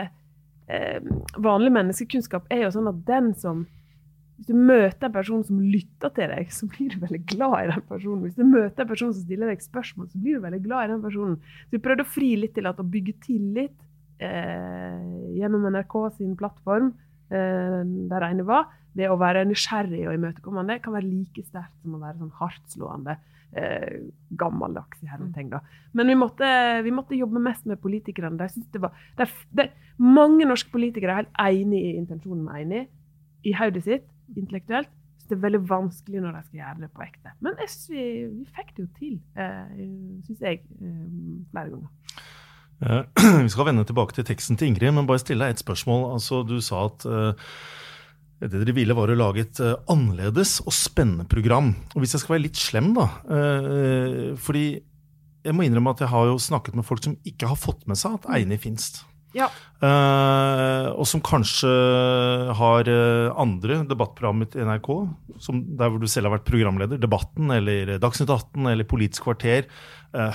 eh, 0.68 1.00
vanlig 1.40 1.72
menneskekunnskap 1.74 2.48
er 2.52 2.66
jo 2.66 2.72
sånn 2.76 2.90
at 2.92 3.02
den 3.08 3.34
som 3.38 3.66
hvis 4.38 4.52
du 4.52 4.54
møter 4.54 5.08
en 5.08 5.14
person 5.16 5.40
som 5.42 5.58
lytter 5.58 6.12
til 6.14 6.30
deg, 6.30 6.50
så 6.54 6.68
blir 6.70 6.92
du 6.92 7.00
veldig 7.02 7.20
glad 7.26 7.56
i 7.58 7.70
den 7.72 7.82
personen. 7.88 8.20
Hvis 8.22 8.36
du 8.38 8.44
møter 8.46 8.84
en 8.84 8.90
person 8.92 9.10
som 9.10 9.24
stiller 9.24 9.50
deg 9.50 9.64
spørsmål, 9.64 10.06
så 10.12 10.20
blir 10.22 10.38
du 10.38 10.44
veldig 10.44 10.60
glad 10.62 10.84
i 10.84 10.92
den 10.92 11.00
personen. 11.02 11.40
Så 11.66 11.74
vi 11.74 11.80
prøvde 11.82 12.04
å 12.06 12.10
fri 12.12 12.28
litt 12.38 12.54
til 12.54 12.68
at 12.70 12.78
å 12.78 12.86
bygge 12.86 13.16
tillit 13.24 13.74
eh, 14.22 15.08
gjennom 15.40 15.66
NRK 15.74 15.96
sin 16.20 16.36
plattform, 16.38 16.92
eh, 17.34 17.80
der 18.12 18.28
ene 18.28 18.46
var, 18.46 18.70
det 18.94 19.10
å 19.10 19.18
være 19.18 19.42
nysgjerrig 19.50 20.04
og 20.06 20.14
imøtekommende 20.14 20.78
kan 20.84 20.94
være 20.94 21.10
like 21.10 21.42
sterkt 21.42 21.74
som 21.82 21.98
å 21.98 22.02
være 22.04 22.20
sånn 22.22 22.38
hardtslående. 22.38 23.18
Eh, 23.56 24.00
gammeldags 24.28 25.00
i 25.02 25.08
da. 25.48 25.60
Men 25.92 26.06
vi 26.06 26.14
måtte, 26.14 26.82
vi 26.84 26.90
måtte, 26.92 27.16
jobbe 27.16 27.40
mest 27.40 27.64
med 27.64 27.80
politikerne. 27.80 28.36
De 28.36 28.62
det 28.72 28.80
var, 28.82 28.92
de, 29.16 29.26
de, 29.56 29.70
mange 29.96 30.44
norske 30.44 30.70
politikere 30.70 31.12
er 31.12 31.22
helt 31.22 31.40
enig 31.40 31.80
i 31.80 31.96
intensjonen 31.96 32.44
med 32.44 32.60
enig 32.60 32.82
i 33.48 33.54
hodet 33.56 33.84
sitt 33.84 34.04
intellektuelt. 34.36 34.90
Så 35.18 35.30
det 35.30 35.38
er 35.38 35.46
veldig 35.46 35.62
vanskelig 35.68 36.20
når 36.20 36.36
de 36.36 36.42
skal 36.44 36.60
gjøre 36.60 36.82
det 36.82 36.90
på 36.92 37.06
ekte. 37.06 37.32
Men 37.40 37.56
jeg 37.62 37.72
vi, 37.88 38.04
fikk 38.56 38.74
det 38.76 38.84
jo 38.84 38.90
til, 38.98 39.16
eh, 39.40 39.80
syns 40.28 40.44
jeg, 40.44 40.62
eh, 40.82 41.02
flere 41.50 41.72
ganger. 41.72 41.88
Eh, 42.84 43.02
vi 43.46 43.48
skal 43.48 43.70
vende 43.70 43.84
tilbake 43.88 44.12
til 44.12 44.28
teksten 44.28 44.60
til 44.60 44.68
Ingrid, 44.68 44.92
men 44.92 45.08
bare 45.08 45.24
stille 45.24 45.44
deg 45.44 45.56
et 45.56 45.64
spørsmål. 45.64 46.12
Altså, 46.12 46.44
du 46.44 46.60
sa 46.60 46.84
at 46.84 47.08
uh, 47.08 47.32
det 48.38 48.52
dere 48.52 48.74
ville, 48.74 48.94
var 48.94 49.10
å 49.10 49.18
lage 49.18 49.42
et 49.42 49.60
uh, 49.64 49.74
annerledes 49.90 50.58
og 50.62 50.74
spennende 50.74 51.26
program. 51.30 51.72
Og 51.94 52.02
hvis 52.02 52.14
jeg 52.14 52.22
skal 52.22 52.36
være 52.36 52.46
litt 52.46 52.60
slem, 52.60 52.92
da 52.94 53.08
uh, 53.26 54.36
Fordi 54.38 54.66
jeg 55.46 55.54
må 55.56 55.64
innrømme 55.64 55.94
at 55.94 56.02
jeg 56.04 56.12
har 56.12 56.28
jo 56.28 56.40
snakket 56.42 56.76
med 56.76 56.86
folk 56.86 57.02
som 57.02 57.16
ikke 57.26 57.48
har 57.50 57.58
fått 57.58 57.86
med 57.88 57.98
seg 57.98 58.18
at 58.18 58.26
Eini 58.36 58.58
finst. 58.60 59.00
Ja. 59.36 59.48
Uh, 59.82 60.90
og 60.98 61.06
som 61.08 61.22
kanskje 61.24 61.70
har 62.58 62.90
andre 63.38 63.82
debattprogrammer 63.88 64.50
i 64.58 64.66
NRK, 64.66 64.90
som 65.42 65.62
der 65.78 65.92
hvor 65.92 66.02
du 66.02 66.08
selv 66.10 66.28
har 66.28 66.36
vært 66.36 66.48
programleder, 66.48 67.00
Debatten 67.00 67.54
eller 67.54 67.96
Dagsnytt 68.02 68.30
18 68.34 68.70
eller 68.74 68.88
Politisk 68.88 69.28
kvarter, 69.28 69.70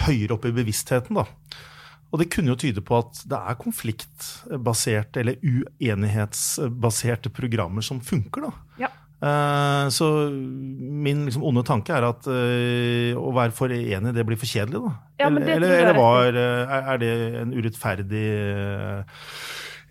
høyere 0.08 0.38
opp 0.38 0.48
i 0.48 0.56
bevisstheten. 0.56 1.20
da. 1.20 1.28
Og 2.14 2.22
det 2.22 2.30
kunne 2.30 2.54
jo 2.54 2.60
tyde 2.62 2.84
på 2.86 3.00
at 3.02 3.24
det 3.26 3.40
er 3.40 3.58
konfliktbaserte 3.58 5.24
eller 5.24 5.40
uenighetsbaserte 5.42 7.34
programmer 7.34 7.82
som 7.82 8.04
funker. 8.06 8.46
da. 8.46 8.52
Ja. 8.86 8.92
Uh, 9.24 9.88
så 9.88 10.30
min 10.30 11.26
liksom, 11.26 11.46
onde 11.48 11.64
tanke 11.64 11.96
er 11.96 12.04
at 12.04 12.28
uh, 12.28 13.16
å 13.16 13.32
være 13.34 13.56
for 13.56 13.72
enig, 13.72 14.12
det 14.14 14.26
blir 14.28 14.38
for 14.38 14.52
kjedelig, 14.52 14.84
da. 14.84 14.94
Ja, 15.24 15.30
eller, 15.32 15.54
eller, 15.56 15.96
var, 15.96 16.36
er 16.36 16.98
det 17.00 17.12
en 17.40 17.54
urettferdig 17.56 18.28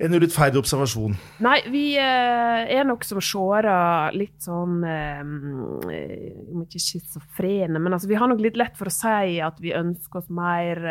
en 0.02 0.16
urettferdig 0.18 0.58
observasjon? 0.60 1.14
Nei, 1.44 1.58
vi 1.72 1.84
er 1.96 2.84
nok 2.84 3.06
som 3.06 3.20
seere 3.22 3.74
litt 4.16 4.42
sånn 4.42 4.82
Om 4.82 6.64
ikke 6.64 6.80
schizofrene, 6.82 7.78
men 7.78 7.92
altså, 7.94 8.10
vi 8.10 8.18
har 8.18 8.28
nok 8.28 8.42
litt 8.42 8.58
lett 8.58 8.76
for 8.76 8.90
å 8.90 8.94
si 8.94 9.38
at 9.40 9.62
vi 9.62 9.72
ønsker 9.78 10.20
oss 10.20 10.30
mer 10.32 10.82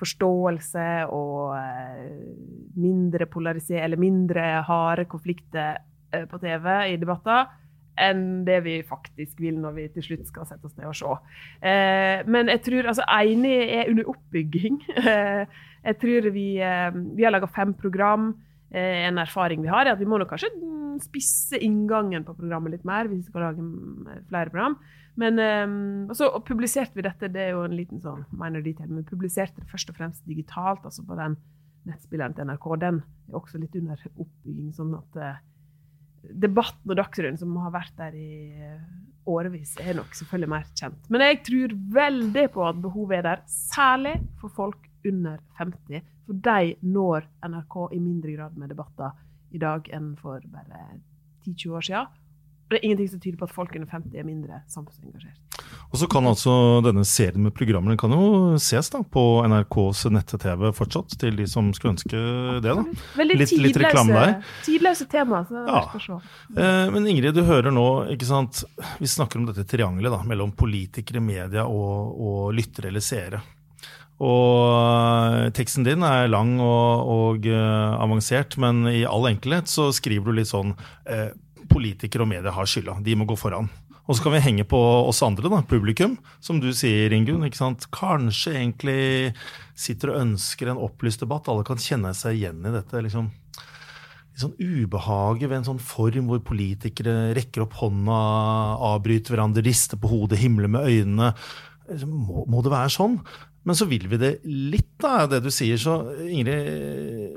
forståelse 0.00 0.88
og 1.12 1.54
mindre 2.80 3.28
polarisere, 3.30 3.84
eller 3.84 4.00
mindre 4.00 4.46
harde 4.66 5.04
konflikter 5.10 5.78
Eh, 6.10 6.26
på 6.26 6.38
TV 6.42 6.66
i 6.90 6.98
debatter 6.98 7.50
enn 8.00 8.42
det 8.46 8.60
vi 8.64 8.78
faktisk 8.86 9.40
vil 9.42 9.58
når 9.60 9.74
vi 9.76 9.82
til 9.94 10.04
slutt 10.06 10.28
skal 10.30 10.46
sette 10.48 10.66
oss 10.66 10.76
ned 10.78 10.88
og 10.88 10.96
se. 10.96 11.16
Eh, 11.68 12.22
men 12.30 12.48
jeg 12.50 12.62
tror 12.66 12.88
altså 12.92 13.04
Enig 13.18 13.56
er 13.76 13.90
under 13.92 14.14
oppbygging. 14.14 14.80
Eh, 15.10 15.44
jeg 15.80 15.96
tror 15.96 16.26
vi, 16.34 16.46
eh, 16.60 16.90
vi 17.16 17.24
har 17.24 17.32
laga 17.32 17.48
fem 17.48 17.72
program. 17.74 18.34
Eh, 18.70 19.06
en 19.08 19.18
erfaring 19.18 19.62
vi 19.64 19.72
har, 19.72 19.86
er 19.86 19.96
at 19.96 20.02
vi 20.02 20.08
må 20.08 20.20
nok 20.20 20.32
kanskje 20.32 20.52
spisse 21.00 21.58
inngangen 21.64 22.26
på 22.26 22.36
programmet 22.36 22.74
litt 22.74 22.88
mer. 22.88 23.08
hvis 23.08 23.24
vi 23.24 23.30
skal 23.30 23.48
lage 23.48 23.64
flere 24.28 24.50
program. 24.52 24.78
Men 25.20 25.38
eh, 25.42 26.14
så 26.16 26.30
publiserte 26.46 26.96
vi 26.96 27.06
dette, 27.06 27.32
det 27.32 27.48
er 27.48 27.54
jo 27.56 27.66
en 27.66 27.76
liten 27.76 28.02
sånn 28.02 28.26
minor 28.30 28.64
detail, 28.64 28.88
men 28.88 29.02
vi 29.02 29.10
publiserte 29.10 29.60
det 29.60 29.70
først 29.70 29.90
og 29.92 29.98
fremst 29.98 30.26
digitalt, 30.28 30.84
altså 30.84 31.04
på 31.06 31.18
den 31.18 31.38
nettspilleren 31.88 32.36
til 32.36 32.48
NRK. 32.48 32.66
Den 32.80 33.02
er 33.28 33.38
også 33.40 33.60
litt 33.60 33.76
under 33.80 34.00
oppbygging. 34.16 34.74
sånn 34.76 34.98
at 34.98 35.22
debatten 36.22 36.92
og 36.92 36.98
Dagsrevyen, 36.98 37.38
som 37.40 37.56
har 37.62 37.72
vært 37.74 37.96
der 37.98 38.16
i 38.18 38.30
eh, 38.60 38.78
årevis, 39.30 39.76
er 39.80 39.96
nok 39.98 40.14
selvfølgelig 40.16 40.52
mer 40.52 40.68
kjent. 40.78 41.08
Men 41.12 41.24
jeg 41.24 41.40
tror 41.48 41.74
veldig 41.96 42.46
på 42.54 42.66
at 42.66 42.80
behovet 42.82 43.20
er 43.20 43.26
der, 43.30 43.44
særlig 43.50 44.16
for 44.40 44.52
folk 44.56 44.89
under 45.08 45.40
50. 45.58 46.02
For 46.26 46.40
de 46.46 46.74
når 46.82 47.28
NRK 47.46 47.76
i 47.96 48.00
mindre 48.00 48.36
grad 48.36 48.56
med 48.58 48.72
debatter 48.72 49.14
i 49.50 49.58
dag 49.58 49.88
enn 49.94 50.14
for 50.20 50.42
bare 50.52 50.86
10-20 51.46 51.76
år 51.76 51.86
siden. 51.88 52.16
Det 52.70 52.78
er 52.78 52.84
ingenting 52.86 53.08
som 53.10 53.20
tyder 53.20 53.38
på 53.38 53.46
at 53.48 53.54
folk 53.54 53.72
under 53.74 53.88
50 53.90 54.18
er 54.20 54.26
mindre 54.26 54.60
samfunnsengasjert. 54.70 55.64
Og 55.90 55.98
så 55.98 56.06
kan 56.10 56.26
altså 56.30 56.52
denne 56.86 57.02
serien 57.08 57.42
med 57.42 57.54
programmer 57.56 57.90
den 57.90 57.98
kan 57.98 58.12
jo 58.14 58.58
ses 58.62 58.92
da 58.92 59.00
på 59.02 59.24
NRKs 59.50 60.04
nett-TV 60.14 60.68
fortsatt, 60.76 61.16
til 61.18 61.40
de 61.40 61.48
som 61.50 61.72
skulle 61.74 61.96
ønske 61.96 62.20
det. 62.62 62.70
da. 62.70 62.84
Veldig 63.18 63.38
litt, 63.40 63.50
tidløse, 63.50 63.66
litt 63.66 63.80
reklame 63.82 64.20
der. 64.20 64.52
Tidløse 64.68 65.08
tema. 65.10 65.42
så 65.48 65.56
det 65.56 65.64
er 65.64 65.72
ja. 65.74 65.82
å 65.82 66.04
se. 66.04 66.20
Eh, 66.62 66.84
men 66.94 67.10
Ingrid, 67.10 67.34
du 67.34 67.42
hører 67.48 67.74
nå, 67.74 67.88
ikke 68.14 68.28
sant, 68.28 68.62
vi 69.02 69.10
snakker 69.10 69.42
om 69.42 69.50
dette 69.50 69.66
triangelet 69.66 70.14
da, 70.14 70.22
mellom 70.30 70.54
politikere, 70.54 71.22
media 71.24 71.66
og, 71.66 72.14
og 72.22 72.54
lyttere 72.54 72.92
eller 72.92 73.02
seere. 73.02 73.42
Og 74.20 75.52
teksten 75.56 75.86
din 75.86 76.04
er 76.04 76.28
lang 76.28 76.58
og, 76.60 77.12
og 77.12 77.46
uh, 77.48 77.96
avansert, 78.04 78.58
men 78.60 78.84
i 78.90 79.06
all 79.08 79.30
enkelhet 79.30 79.70
så 79.70 79.88
skriver 79.96 80.28
du 80.28 80.40
litt 80.40 80.50
sånn 80.50 80.74
uh, 80.76 81.30
Politikere 81.70 82.24
og 82.24 82.32
media 82.32 82.50
har 82.50 82.66
skylda, 82.66 82.96
de 83.06 83.14
må 83.14 83.24
gå 83.30 83.36
foran. 83.38 83.68
Og 84.10 84.16
så 84.18 84.24
kan 84.24 84.32
vi 84.34 84.40
henge 84.42 84.64
på 84.66 84.78
oss 85.06 85.20
andre, 85.22 85.46
da, 85.52 85.60
publikum, 85.70 86.16
som 86.42 86.58
du 86.58 86.72
sier, 86.74 87.12
Ingunn. 87.14 87.46
Kanskje 87.94 88.56
egentlig 88.56 89.02
sitter 89.78 90.10
og 90.10 90.24
ønsker 90.24 90.72
en 90.72 90.80
opplyst 90.82 91.22
debatt. 91.22 91.46
Alle 91.46 91.62
kan 91.68 91.78
kjenne 91.78 92.10
seg 92.18 92.40
igjen 92.40 92.64
i 92.66 92.74
dette. 92.74 93.04
liksom 93.06 93.30
sånn 94.40 94.56
ubehaget 94.56 95.50
ved 95.50 95.58
en 95.58 95.68
sånn 95.68 95.82
form 95.82 96.30
hvor 96.30 96.40
politikere 96.48 97.32
rekker 97.36 97.66
opp 97.66 97.76
hånda, 97.80 98.20
avbryter 98.90 99.34
hverandre, 99.34 99.64
rister 99.66 100.00
på 100.00 100.10
hodet, 100.10 100.40
himler 100.40 100.70
med 100.72 100.88
øynene. 100.88 101.34
Liksom, 101.90 102.14
må, 102.24 102.44
må, 102.48 102.62
det 102.64 102.72
være 102.72 102.92
sånn? 102.94 103.18
Men 103.68 103.76
så 103.76 103.86
vil 103.90 104.06
vi 104.08 104.18
det 104.20 104.32
litt, 104.48 104.94
da, 105.02 105.26
det 105.28 105.42
du 105.44 105.50
sier. 105.52 105.80
Så 105.80 105.98
Ingrid, 106.24 107.36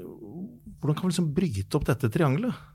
hvordan 0.79 0.95
kan 0.95 1.07
vi 1.07 1.11
liksom 1.11 1.33
bryte 1.35 1.79
opp 1.79 1.87
dette 1.89 2.11
triangelet? 2.13 2.72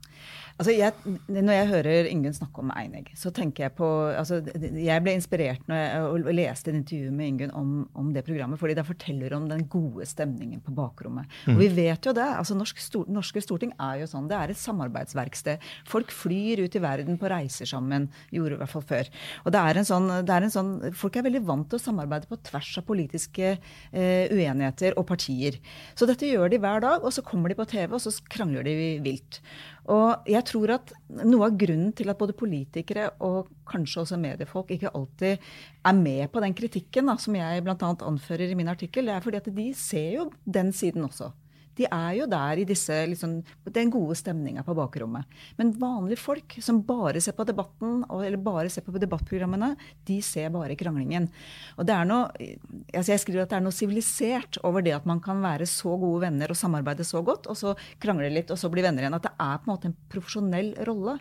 Altså 0.59 0.73
jeg, 0.75 0.91
når 1.31 1.55
jeg 1.55 1.67
hører 1.69 2.07
Ingunn 2.09 2.35
snakke 2.35 2.59
om 2.59 2.71
Einig, 2.75 3.05
så 3.15 3.31
tenker 3.31 3.63
jeg 3.63 3.73
på 3.77 3.87
altså 4.11 4.41
Jeg 4.59 5.03
ble 5.05 5.13
inspirert 5.15 5.63
når 5.69 5.77
jeg 5.79 6.35
leste 6.35 6.73
et 6.73 6.79
intervju 6.81 7.13
med 7.15 7.31
Ingunn 7.31 7.53
om, 7.55 7.69
om, 7.95 8.09
det 8.11 8.25
programmet, 8.27 8.59
fordi 8.59 8.75
det 8.75 8.83
forteller 8.87 9.37
om 9.37 9.45
den 9.47 9.63
gode 9.71 10.03
stemningen 10.09 10.59
på 10.65 10.73
bakrommet. 10.75 11.31
Mm. 11.47 11.53
Og 11.53 11.61
vi 11.63 11.69
vet 11.77 12.09
jo 12.09 12.11
det. 12.17 12.27
altså 12.41 12.57
Norsk 12.59 12.81
stor, 12.83 13.07
Norske 13.07 13.43
storting 13.45 13.71
er 13.79 14.01
jo 14.01 14.09
sånn. 14.11 14.27
Det 14.27 14.35
er 14.35 14.51
et 14.51 14.59
samarbeidsverksted. 14.59 15.63
Folk 15.87 16.11
flyr 16.11 16.65
ut 16.65 16.75
i 16.75 16.83
verden 16.83 17.21
på 17.21 17.31
reiser 17.31 17.69
sammen. 17.69 18.09
Gjorde 18.35 18.59
i 18.59 18.61
hvert 18.65 18.73
fall 18.75 18.87
før. 18.91 19.13
Og 19.45 19.55
det 19.55 19.63
er 19.63 19.79
en 19.79 19.87
sånn, 19.87 20.11
er 20.19 20.43
en 20.43 20.55
sånn 20.57 20.75
Folk 20.99 21.15
er 21.15 21.27
veldig 21.29 21.45
vant 21.47 21.69
til 21.71 21.79
å 21.79 21.85
samarbeide 21.85 22.27
på 22.27 22.39
tvers 22.49 22.75
av 22.81 22.87
politiske 22.87 23.55
eh, 23.55 24.27
uenigheter 24.27 24.99
og 24.99 25.07
partier. 25.07 25.61
Så 25.95 26.09
dette 26.09 26.27
gjør 26.27 26.51
de 26.51 26.59
hver 26.59 26.83
dag, 26.83 27.03
og 27.05 27.15
så 27.15 27.23
kommer 27.23 27.51
de 27.51 27.59
på 27.59 27.67
TV, 27.69 27.93
og 27.95 28.03
så 28.03 28.11
krangler 28.27 28.67
de 28.67 28.75
vilt. 29.05 29.39
Og 29.89 30.29
jeg 30.29 30.45
tror 30.49 30.73
at 30.75 30.93
noe 31.23 31.47
av 31.47 31.57
grunnen 31.59 31.91
til 31.95 32.11
at 32.11 32.19
både 32.19 32.35
politikere 32.37 33.09
og 33.25 33.51
kanskje 33.69 34.03
også 34.03 34.19
mediefolk 34.21 34.73
ikke 34.75 34.93
alltid 34.97 35.51
er 35.85 35.99
med 35.99 36.25
på 36.33 36.43
den 36.43 36.55
kritikken 36.57 37.11
da, 37.11 37.17
som 37.21 37.37
jeg 37.37 37.65
bl.a. 37.65 37.77
anfører 37.77 38.49
i 38.49 38.57
min 38.57 38.71
artikkel, 38.71 39.09
det 39.09 39.15
er 39.15 39.25
fordi 39.25 39.41
at 39.41 39.51
de 39.59 39.69
ser 39.77 40.09
jo 40.17 40.29
den 40.45 40.73
siden 40.75 41.05
også. 41.07 41.31
De 41.79 41.87
er 41.87 42.17
jo 42.17 42.27
der 42.29 42.59
i 42.59 42.67
disse 42.67 42.95
liksom, 43.07 43.39
den 43.71 43.91
gode 43.93 44.17
stemninga 44.19 44.65
på 44.67 44.75
bakrommet. 44.77 45.27
Men 45.59 45.71
vanlige 45.79 46.19
folk 46.21 46.57
som 46.63 46.81
bare 46.83 47.21
ser 47.23 47.37
på 47.37 47.45
debatten, 47.47 48.03
eller 48.19 48.39
bare 48.43 48.69
ser 48.71 48.83
på 48.85 48.95
debattprogrammene, 48.99 49.71
de 50.07 50.19
ser 50.25 50.51
bare 50.53 50.75
kranglingen. 50.79 51.29
Og 51.77 51.87
det 51.87 51.95
er 51.95 52.09
noe, 52.09 52.49
altså 52.91 53.13
Jeg 53.13 53.23
skriver 53.23 53.45
at 53.45 53.53
det 53.53 53.59
er 53.59 53.65
noe 53.65 53.75
sivilisert 53.75 54.59
over 54.67 54.83
det 54.85 54.95
at 54.97 55.07
man 55.09 55.21
kan 55.23 55.39
være 55.43 55.67
så 55.69 55.95
gode 55.99 56.25
venner 56.25 56.51
og 56.51 56.59
samarbeide 56.59 57.07
så 57.07 57.23
godt, 57.25 57.47
og 57.47 57.57
så 57.57 57.75
krangle 58.03 58.31
litt, 58.33 58.51
og 58.51 58.59
så 58.59 58.71
bli 58.71 58.83
venner 58.85 59.05
igjen. 59.05 59.17
At 59.17 59.27
det 59.29 59.33
er 59.35 59.61
på 59.61 59.69
en 59.69 59.73
måte 59.73 59.89
en 59.91 59.97
profesjonell 60.11 60.73
rolle. 60.89 61.15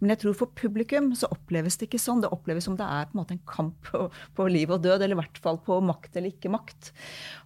Men 0.00 0.14
jeg 0.14 0.22
tror 0.24 0.38
for 0.42 0.52
publikum 0.58 1.12
så 1.18 1.30
oppleves 1.32 1.78
det 1.80 1.88
ikke 1.88 2.02
sånn. 2.02 2.22
Det 2.24 2.32
oppleves 2.34 2.68
som 2.68 2.76
det 2.78 2.86
er 2.86 3.08
på 3.08 3.16
en 3.16 3.22
måte 3.22 3.36
en 3.38 3.44
kamp 3.48 3.88
på, 3.88 4.04
på 4.36 4.48
liv 4.52 4.72
og 4.72 4.84
død, 4.84 5.00
eller 5.00 5.16
i 5.16 5.22
hvert 5.22 5.40
fall 5.42 5.60
på 5.64 5.80
makt 5.84 6.18
eller 6.18 6.34
ikke 6.34 6.52
makt. 6.52 6.92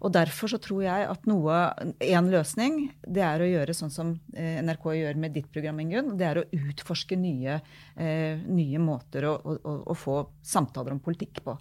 Og 0.02 0.12
derfor 0.16 0.50
så 0.50 0.61
tror 0.62 0.82
jeg 0.85 1.06
at 1.06 1.30
noe, 1.30 1.61
en 2.02 2.30
løsning 2.32 2.56
det 2.57 3.21
er 3.21 3.43
å 3.43 3.49
gjøre 3.49 3.75
sånn 3.77 3.93
som 3.93 4.15
eh, 4.33 4.63
NRK 4.65 4.87
gjør 4.97 5.19
med 5.21 5.35
ditt 5.37 5.49
program, 5.53 5.81
Ingunn. 5.83 6.15
Det 6.17 6.25
er 6.25 6.41
å 6.41 6.47
utforske 6.57 7.19
nye, 7.21 7.59
eh, 7.95 8.41
nye 8.49 8.81
måter 8.81 9.29
å, 9.29 9.35
å, 9.37 9.75
å, 9.93 9.97
få 9.97 10.19
samtaler 10.41 10.95
om 10.97 11.03
politikk 11.05 11.43
på. 11.45 11.57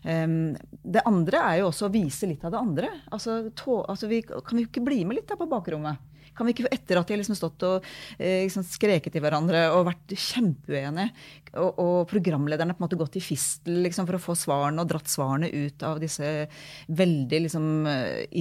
Um, 0.00 0.54
det 0.80 1.02
andre 1.04 1.42
er 1.44 1.58
jo 1.60 1.66
også 1.68 1.90
å 1.90 1.92
vise 1.92 2.28
litt 2.30 2.44
av 2.48 2.54
det 2.54 2.62
andre. 2.62 2.92
Altså, 3.12 3.42
to, 3.52 3.82
altså 3.84 4.08
vi, 4.08 4.22
kan 4.24 4.56
vi 4.56 4.64
ikke 4.64 4.84
bli 4.86 5.02
med 5.04 5.20
litt 5.20 5.36
på 5.36 5.48
bakrommet? 5.50 6.09
Kan 6.36 6.48
vi 6.48 6.54
ikke, 6.54 6.70
etter 6.72 7.00
at 7.00 7.08
de 7.08 7.14
har 7.14 7.20
liksom 7.22 7.38
stått 7.38 7.64
og 7.68 7.86
eh, 8.18 8.44
liksom 8.46 8.66
skreket 8.66 9.14
til 9.14 9.24
hverandre 9.24 9.66
og 9.74 9.86
vært 9.90 10.14
kjempeuenige, 10.14 11.10
og, 11.58 11.80
og, 11.82 11.96
programlederne 12.10 12.76
på 12.76 12.82
en 12.82 12.86
måte 12.86 13.00
gått 13.00 13.18
i 13.18 13.24
fistel 13.24 13.80
liksom, 13.84 14.06
for 14.08 14.18
å 14.18 14.22
få 14.22 14.36
svarene 14.38 14.84
og 14.84 14.92
dratt 14.92 15.10
svarene 15.10 15.50
ut 15.50 15.82
av 15.86 15.98
disse 16.02 16.46
veldig 16.86 17.42
liksom, 17.46 17.66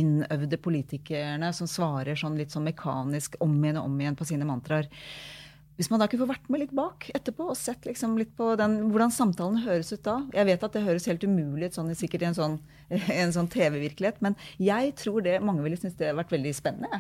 innøvde 0.02 0.62
politikerne 0.62 1.50
som 1.56 1.70
svarer 1.70 2.20
sånn 2.20 2.38
litt 2.40 2.54
sånn 2.54 2.68
mekanisk 2.70 3.40
om 3.44 3.58
igjen 3.64 3.82
og 3.82 3.90
om 3.90 4.00
igjen 4.00 4.20
på 4.20 4.30
sine 4.30 4.48
mantraer. 4.48 4.90
Hvis 5.80 5.88
man 5.88 6.02
da 6.02 6.10
kunne 6.12 6.26
få 6.26 6.34
vært 6.34 6.48
med 6.52 6.60
litt 6.60 6.74
bak 6.76 7.06
etterpå 7.16 7.46
og 7.54 7.56
sett 7.56 7.86
liksom 7.88 8.18
litt 8.20 8.34
på 8.36 8.50
den, 8.60 8.74
hvordan 8.92 9.14
samtalen 9.16 9.62
høres 9.64 9.94
ut 9.94 10.02
da 10.04 10.18
Jeg 10.36 10.48
vet 10.50 10.66
at 10.66 10.74
det 10.76 10.82
høres 10.84 11.08
helt 11.08 11.24
umulig 11.24 11.70
ut 11.70 11.78
sånn, 11.78 11.92
sikkert 11.96 12.26
i 12.26 12.28
en 12.28 12.36
sånn, 12.36 12.58
sånn 13.38 13.48
TV-virkelighet, 13.54 14.20
men 14.26 14.36
jeg 14.60 14.92
tror 15.00 15.24
det 15.24 15.38
mange 15.40 15.64
ville 15.64 15.80
synes 15.80 15.96
det 15.96 16.10
har 16.10 16.18
vært 16.20 16.34
veldig 16.36 16.52
spennende. 16.58 17.00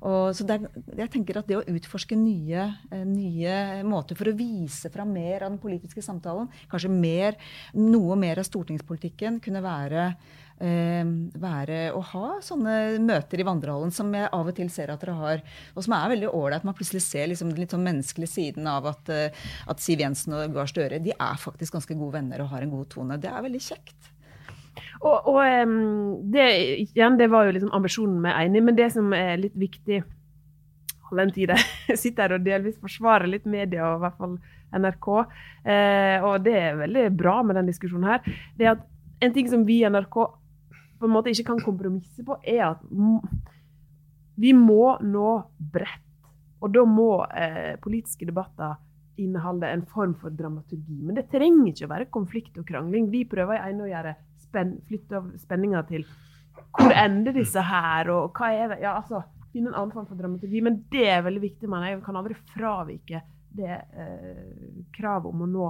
Og, 0.00 0.32
så 0.38 0.46
der, 0.48 0.64
jeg 0.96 1.12
tenker 1.12 1.42
at 1.42 1.50
det 1.50 1.58
å 1.58 1.66
utforske 1.74 2.16
nye, 2.16 2.64
eh, 2.88 3.04
nye, 3.04 3.58
måter 3.84 4.16
for 4.16 4.32
å 4.32 4.36
vise 4.38 4.88
fram 4.94 5.12
mer 5.12 5.44
av 5.44 5.52
den 5.52 5.60
politiske 5.60 6.04
samtalen, 6.04 6.48
kanskje 6.72 6.94
mer, 6.94 7.36
noe 7.76 8.16
mer 8.16 8.40
av 8.40 8.48
stortingspolitikken, 8.48 9.36
kunne 9.44 9.64
være 9.64 10.14
være 10.54 11.78
og 11.92 12.04
ha 12.12 12.28
sånne 12.44 13.00
møter 13.02 13.40
i 13.42 13.46
vandrehallen 13.46 13.90
som 13.92 14.12
jeg 14.14 14.30
av 14.30 14.46
og 14.48 14.54
til 14.56 14.70
ser 14.72 14.92
at 14.94 15.02
dere 15.02 15.16
har, 15.18 15.42
og 15.74 15.84
som 15.84 15.96
er 15.96 16.12
veldig 16.14 16.30
ålreit. 16.30 16.64
Man 16.64 16.76
plutselig 16.78 17.02
ser 17.02 17.26
liksom 17.28 17.50
den 17.50 17.64
litt 17.64 17.74
sånn 17.74 17.84
menneskelige 17.84 18.30
siden 18.30 18.68
av 18.70 18.86
at, 18.92 19.10
uh, 19.10 19.44
at 19.68 19.82
Siv 19.82 20.00
Jensen 20.00 20.36
og 20.38 20.54
Gahr 20.54 20.70
Støre 20.70 21.02
de 21.02 21.12
er 21.12 21.42
faktisk 21.42 21.74
ganske 21.76 21.98
gode 21.98 22.20
venner 22.20 22.44
og 22.44 22.52
har 22.54 22.64
en 22.64 22.72
god 22.72 22.88
tone. 22.94 23.18
Det 23.20 23.28
er 23.32 23.44
veldig 23.44 23.62
kjekt. 23.66 24.10
Og, 25.04 25.26
og 25.28 25.40
det, 26.32 26.48
igjen, 26.86 27.18
det 27.20 27.28
var 27.32 27.46
jo 27.46 27.54
liksom 27.58 27.74
ambisjonen 27.76 28.22
vi 28.24 28.30
er 28.30 28.46
enig 28.46 28.62
i, 28.62 28.66
men 28.70 28.78
det 28.78 28.90
som 28.94 29.12
er 29.16 29.42
litt 29.42 29.58
viktig 29.58 30.00
all 31.10 31.20
den 31.20 31.34
tid 31.34 31.52
jeg 31.52 31.98
sitter 32.02 32.26
her 32.26 32.38
og 32.38 32.46
delvis 32.46 32.80
forsvarer 32.82 33.30
litt 33.30 33.46
media, 33.48 33.90
og 33.90 34.00
i 34.00 34.04
hvert 34.06 34.20
fall 34.20 34.38
NRK, 34.74 35.10
eh, 35.70 36.24
og 36.24 36.46
det 36.46 36.54
er 36.58 36.80
veldig 36.80 37.04
bra 37.14 37.36
med 37.46 37.58
den 37.60 37.68
diskusjonen 37.70 38.08
her, 38.10 38.24
det 38.58 38.66
er 38.66 38.74
at 38.74 38.88
en 39.24 39.34
ting 39.34 39.50
som 39.50 39.62
vi 39.68 39.82
i 39.82 39.90
NRK 39.90 40.18
på 41.04 41.10
en 41.10 41.14
måte 41.14 41.32
ikke 41.34 41.50
kan 41.52 41.60
kompromisse 41.60 42.24
på, 42.24 42.38
er 42.40 42.64
at 42.70 42.82
vi 44.40 44.54
må 44.56 44.96
nå 45.04 45.28
bredt. 45.58 46.00
Og 46.64 46.72
da 46.72 46.84
må 46.88 47.10
eh, 47.28 47.74
politiske 47.84 48.24
debatter 48.24 48.78
inneholde 49.20 49.68
en 49.68 49.84
form 49.86 50.14
for 50.18 50.32
dramaturgi. 50.34 50.96
Men 51.04 51.18
det 51.18 51.28
trenger 51.30 51.70
ikke 51.70 51.86
å 51.86 51.92
være 51.92 52.10
konflikt 52.14 52.56
og 52.58 52.66
krangling. 52.66 53.10
Vi 53.12 53.26
prøver 53.28 53.60
ene 53.60 53.84
å 53.84 53.90
gjøre 53.90 54.14
spenn, 54.46 54.78
flytte 54.88 55.20
spenninga 55.44 55.84
til 55.90 56.06
hvor 56.74 56.90
ender 56.96 57.36
disse 57.36 57.62
her, 57.62 58.08
og 58.10 58.34
hva 58.34 58.50
er 58.54 58.72
det? 58.72 58.80
Ja, 58.82 58.96
altså, 58.98 59.22
Finne 59.54 59.70
en 59.70 59.76
annen 59.78 59.92
form 59.94 60.06
for 60.08 60.18
dramaturgi. 60.18 60.58
Men 60.66 60.80
det 60.90 61.04
er 61.06 61.20
veldig 61.22 61.44
viktig. 61.44 61.68
men 61.70 61.84
jeg 61.86 62.00
kan 62.02 62.16
aldri 62.18 62.34
fravike 62.56 63.20
det 63.54 63.70
eh, 63.70 64.80
kravet 64.96 65.30
om 65.30 65.44
å 65.44 65.46
nå 65.46 65.68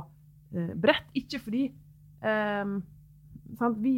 eh, 0.56 0.70
bredt. 0.72 1.10
Ikke 1.20 1.42
fordi 1.42 1.66
eh, 1.68 2.70
vi, 3.80 3.94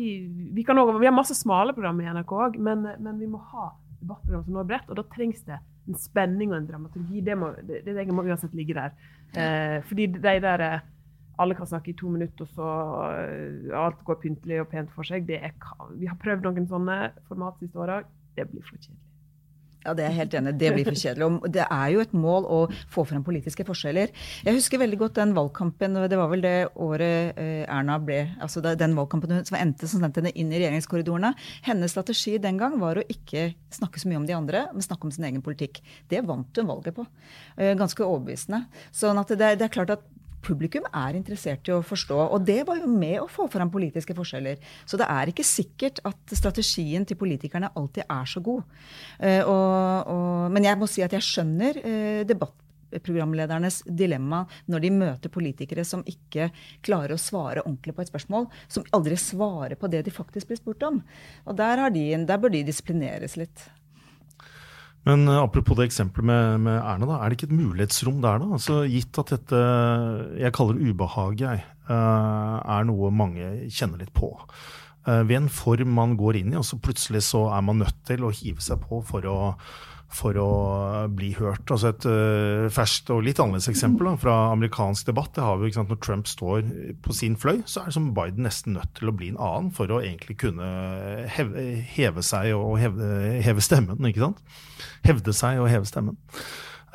vi, 0.55 0.65
også, 0.67 0.99
vi, 0.99 1.09
har 1.09 1.15
masse 1.15 1.37
smale 1.39 1.75
program 1.77 2.01
i 2.01 2.09
NRK 2.09 2.33
òg, 2.33 2.59
men, 2.63 2.87
men, 2.99 3.21
vi 3.21 3.29
må 3.31 3.41
ha 3.53 3.71
debattprogram 4.01 4.45
som 4.45 4.59
når 4.59 4.69
bredt. 4.71 4.91
Og 4.91 4.99
da 4.99 5.07
trengs 5.15 5.43
det 5.47 5.61
en 5.87 6.01
spenning 6.01 6.53
og 6.53 6.61
en 6.61 6.69
dramaturgi. 6.69 7.23
Det, 7.27 7.39
må, 7.39 7.53
det, 7.67 7.83
det 7.87 8.07
må 8.13 8.27
uansett 8.27 8.55
ligge 8.59 8.77
der. 8.77 8.95
Eh, 9.37 9.79
fordi 9.89 10.09
de 10.17 10.23
der 10.23 10.65
eh, 10.67 10.85
alle 11.39 11.55
kan 11.55 11.69
snakke 11.69 11.93
i 11.93 11.97
to 11.97 12.09
minutter, 12.09 12.47
og 12.47 12.49
så 12.49 12.69
uh, 13.69 13.85
alt 13.85 13.99
går 14.05 14.21
pyntelig 14.23 14.61
og 14.63 14.71
pent 14.73 14.93
for 14.95 15.05
seg. 15.05 15.29
Er, 15.37 15.53
vi 15.99 16.09
har 16.09 16.17
prøvd 16.23 16.49
noen 16.49 16.69
sånne 16.71 16.97
format 17.29 17.59
siste 17.61 17.83
åra. 17.83 18.01
Det 18.37 18.49
blir 18.49 18.65
for 18.65 18.79
kjedelig. 18.81 19.03
Ja, 19.87 19.95
Det 19.95 20.03
er 20.03 20.11
jeg 20.11 20.19
helt 20.19 20.35
enig 20.35 20.53
Det 20.59 20.73
blir 20.75 20.89
for 20.89 20.99
kjedelig. 20.99 21.27
Og 21.47 21.53
det 21.55 21.65
er 21.65 21.89
jo 21.95 22.03
et 22.03 22.15
mål 22.17 22.49
å 22.51 22.59
få 22.93 23.05
frem 23.07 23.23
politiske 23.27 23.67
forskjeller. 23.67 24.11
Jeg 24.47 24.57
husker 24.57 24.83
veldig 24.83 24.99
godt 24.99 25.21
den 25.21 25.35
valgkampen, 25.37 25.95
det 26.11 26.19
var 26.19 26.31
vel 26.33 26.43
det 26.43 26.57
året 26.75 27.39
eh, 27.39 27.63
Erna 27.71 27.99
ble 28.03 28.19
altså 28.43 28.63
Den 28.67 28.97
valgkampen 28.99 29.45
som 29.47 29.59
endte 29.59 29.87
som 29.87 30.03
sendte 30.03 30.23
henne 30.23 30.35
inn 30.35 30.51
i 30.51 30.59
regjeringskorridorene. 30.59 31.33
Hennes 31.69 31.95
strategi 31.95 32.37
den 32.43 32.59
gang 32.59 32.79
var 32.83 32.99
å 32.99 33.07
ikke 33.07 33.53
snakke 33.71 34.03
så 34.03 34.11
mye 34.11 34.21
om 34.21 34.27
de 34.27 34.37
andre, 34.37 34.67
men 34.73 34.85
snakke 34.85 35.07
om 35.07 35.15
sin 35.15 35.29
egen 35.29 35.45
politikk. 35.45 35.83
Det 36.11 36.25
vant 36.27 36.59
hun 36.59 36.71
valget 36.71 36.99
på. 36.99 37.07
Eh, 37.57 37.77
ganske 37.79 38.03
overbevisende. 38.03 38.65
Sånn 38.91 39.23
at 39.23 39.31
det, 39.35 39.55
det 39.61 39.69
er 39.69 39.75
klart 39.79 39.95
at 39.95 40.07
publikum 40.47 40.87
er 40.93 41.19
interessert 41.19 41.69
i 41.69 41.75
å 41.75 41.83
forstå. 41.85 42.19
Og 42.35 42.45
det 42.47 42.61
var 42.69 42.81
jo 42.81 42.91
med 42.91 43.19
å 43.23 43.31
få 43.31 43.49
fram 43.53 43.73
politiske 43.73 44.17
forskjeller. 44.17 44.61
Så 44.89 45.01
det 45.01 45.09
er 45.13 45.33
ikke 45.33 45.47
sikkert 45.47 46.03
at 46.07 46.37
strategien 46.37 47.07
til 47.07 47.19
politikerne 47.21 47.73
alltid 47.77 48.07
er 48.07 48.31
så 48.31 48.43
god. 48.45 48.63
Uh, 49.21 49.43
og, 49.43 50.13
og, 50.13 50.55
men 50.55 50.69
jeg 50.69 50.81
må 50.81 50.89
si 50.91 51.05
at 51.05 51.17
jeg 51.17 51.27
skjønner 51.27 51.81
uh, 51.83 52.23
debattprogramledernes 52.29 53.83
dilemma 53.87 54.45
når 54.71 54.87
de 54.87 54.93
møter 54.95 55.33
politikere 55.33 55.87
som 55.87 56.05
ikke 56.09 56.51
klarer 56.87 57.17
å 57.17 57.21
svare 57.21 57.65
ordentlig 57.65 57.97
på 57.97 58.05
et 58.05 58.13
spørsmål, 58.13 58.51
som 58.69 58.87
aldri 58.97 59.19
svarer 59.21 59.79
på 59.79 59.91
det 59.93 60.05
de 60.07 60.15
faktisk 60.15 60.53
blir 60.53 60.63
spurt 60.63 60.87
om. 60.87 61.03
Og 61.47 61.59
der, 61.59 61.89
de, 61.95 62.09
der 62.29 62.43
bør 62.43 62.55
de 62.55 62.67
disiplineres 62.71 63.39
litt. 63.41 63.69
Men 65.07 65.29
uh, 65.31 65.43
apropos 65.45 65.79
det 65.79 65.89
eksempelet 65.89 66.27
med, 66.27 66.61
med, 66.67 66.81
Erna, 66.81 67.07
da, 67.07 67.19
er 67.21 67.31
det 67.31 67.39
ikke 67.39 67.49
et 67.51 67.59
mulighetsrom 67.61 68.19
der, 68.25 68.43
da? 68.43 68.51
Altså, 68.59 68.81
gitt 68.91 69.21
at 69.23 69.33
dette 69.37 69.61
jeg 70.41 70.55
kaller 70.57 70.81
ubehag, 70.83 71.39
jeg, 71.45 71.63
uh, 71.87 72.57
er 72.77 72.89
noe 72.89 73.13
mange 73.15 73.51
kjenner 73.71 74.03
litt 74.03 74.15
på. 74.17 74.33
Uh, 75.07 75.23
ved 75.23 75.37
en 75.39 75.53
form 75.53 75.95
man 75.95 76.17
går 76.19 76.41
inn 76.41 76.55
i, 76.55 76.59
og 76.59 76.67
så 76.67 76.81
plutselig 76.83 77.23
så 77.29 77.47
er 77.55 77.63
man 77.67 77.85
nødt 77.85 78.01
til 78.09 78.27
å 78.27 78.35
hive 78.35 78.65
seg 78.65 78.83
på 78.83 78.99
for 79.07 79.31
å 79.31 79.39
for 80.13 80.39
å 80.39 80.51
bli 81.13 81.33
hørt. 81.39 81.67
Altså 81.71 81.91
Et 81.91 82.07
uh, 82.09 82.67
ferskt 82.73 83.11
og 83.15 83.25
litt 83.27 83.41
annerledes 83.43 83.71
eksempel 83.73 84.11
da, 84.11 84.15
fra 84.21 84.37
amerikansk 84.53 85.11
debatt 85.11 85.33
det 85.37 85.45
har 85.45 85.59
vi 85.61 85.73
sant, 85.75 85.91
Når 85.91 86.01
Trump 86.03 86.31
står 86.31 86.63
på 87.03 87.17
sin 87.17 87.37
fløy, 87.41 87.63
så 87.67 87.83
er 87.83 87.91
det 87.91 87.97
som 87.99 88.13
Biden 88.17 88.47
nesten 88.47 88.77
nødt 88.79 88.95
til 88.99 89.11
å 89.11 89.17
bli 89.17 89.33
en 89.33 89.41
annen 89.43 89.73
for 89.75 89.91
å 89.91 90.03
egentlig 90.03 90.39
kunne 90.45 90.69
heve, 91.33 91.67
heve 91.97 92.25
seg 92.27 92.55
og 92.57 92.79
heve, 92.81 93.11
heve 93.45 93.65
stemmen. 93.65 93.99
ikke 94.07 94.29
sant? 94.29 94.43
Hevde 95.07 95.35
seg 95.37 95.61
og 95.63 95.71
heve 95.73 95.89
stemmen. 95.89 96.19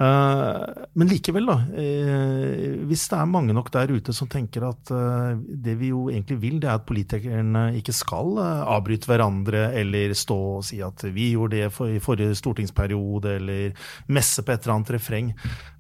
Eh, 0.02 0.86
men 0.98 1.10
likevel, 1.12 1.46
da. 1.46 1.58
Eh, 1.78 2.78
hvis 2.90 3.04
det 3.12 3.18
er 3.20 3.30
mange 3.30 3.54
nok 3.54 3.70
der 3.74 3.92
ute 3.94 4.14
som 4.16 4.30
tenker 4.32 4.66
at 4.66 4.92
eh, 4.96 5.42
det 5.66 5.76
vi 5.78 5.92
jo 5.92 6.08
egentlig 6.10 6.40
vil, 6.42 6.58
det 6.62 6.70
er 6.72 6.80
at 6.80 6.88
politikerne 6.90 7.66
ikke 7.78 7.94
skal 7.94 8.40
avbryte 8.42 9.10
hverandre 9.10 9.68
eller 9.78 10.16
stå 10.18 10.40
og 10.56 10.66
si 10.66 10.80
at 10.86 11.06
vi 11.14 11.32
gjorde 11.36 11.60
det 11.60 11.92
i 11.98 12.02
forrige 12.02 12.38
stortingsperiode, 12.40 13.36
eller 13.38 13.76
messe 14.10 14.46
på 14.46 14.54
et 14.54 14.66
eller 14.66 14.80
annet 14.80 14.94
refreng. 14.96 15.32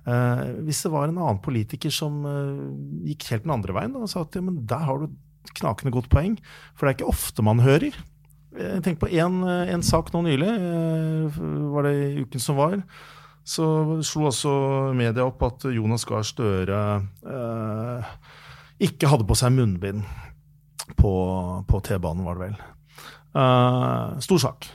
Hvis 0.02 0.80
det 0.82 0.90
var 0.90 1.10
en 1.10 1.20
annen 1.22 1.40
politiker 1.46 1.94
som 1.94 2.24
gikk 3.06 3.28
helt 3.30 3.44
den 3.46 3.54
andre 3.54 3.76
veien 3.76 3.94
og 4.00 4.10
sa 4.10 4.24
at 4.26 4.34
ja, 4.34 4.42
men 4.42 4.64
der 4.70 4.82
har 4.88 4.98
du 4.98 5.06
et 5.06 5.54
knakende 5.60 5.94
godt 5.94 6.10
poeng, 6.10 6.40
for 6.74 6.86
det 6.86 6.92
er 6.92 6.98
ikke 6.98 7.12
ofte 7.14 7.46
man 7.46 7.62
hører. 7.62 7.96
Tenk 8.82 8.98
på 9.02 9.12
en 9.14 9.86
sak 9.86 10.10
nå 10.14 10.24
nylig, 10.26 10.52
var 11.74 11.86
det 11.88 12.26
uken 12.26 12.44
som 12.44 12.58
var 12.58 12.80
så 13.43 13.65
slo 14.06 14.27
også 14.30 14.51
media 14.97 15.25
opp 15.25 15.41
at 15.47 15.65
Jonas 15.73 16.06
Gahr 16.08 16.25
Støre 16.27 16.82
eh, 17.25 18.12
ikke 18.88 19.10
hadde 19.12 19.27
på 19.30 19.38
seg 19.38 19.56
munnbind 19.56 20.06
på, 20.97 21.13
på 21.67 21.82
T-banen, 21.86 22.25
var 22.25 22.38
det 22.38 22.49
vel. 22.49 22.62
Eh, 23.41 24.19
stor 24.19 24.45
sak. 24.45 24.69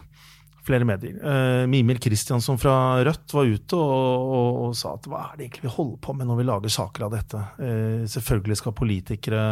Flere 0.67 0.87
medier. 0.89 1.15
Eh, 1.23 1.65
Mimir 1.71 2.01
Kristiansson 2.03 2.59
fra 2.59 2.99
Rødt 3.07 3.35
var 3.37 3.47
ute 3.47 3.79
og, 3.79 4.33
og, 4.37 4.57
og, 4.65 4.73
sa 4.75 4.97
at 4.97 5.07
hva 5.07 5.21
er 5.29 5.37
det 5.37 5.47
egentlig 5.47 5.69
vi 5.69 5.75
holder 5.77 6.01
på 6.03 6.15
med 6.19 6.27
når 6.27 6.41
vi 6.41 6.47
lager 6.49 6.75
saker 6.75 7.07
av 7.07 7.13
dette? 7.15 7.43
Eh, 7.63 8.03
selvfølgelig 8.11 8.59
skal 8.59 8.75
politikere 8.75 9.45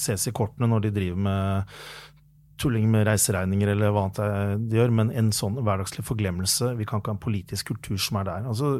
ses 0.00 0.24
i 0.30 0.32
kortene 0.36 0.70
når 0.70 0.86
de 0.86 0.94
driver 0.96 1.20
med 1.28 1.76
tulling 2.60 2.88
med 2.92 3.06
reiseregninger 3.08 3.72
eller 3.72 3.94
hva 3.94 4.08
annet 4.08 4.68
de 4.68 4.78
gjør, 4.80 4.92
men 5.00 5.14
en 5.14 5.32
sånn 5.34 5.58
hverdagslig 5.62 6.04
forglemmelse. 6.06 6.74
Vi 6.78 6.86
kan 6.88 7.02
ikke 7.02 7.14
ha 7.14 7.18
en 7.18 7.24
politisk 7.24 7.72
kultur 7.72 7.98
som 8.02 8.20
er 8.20 8.28
der. 8.28 8.48
Altså, 8.50 8.76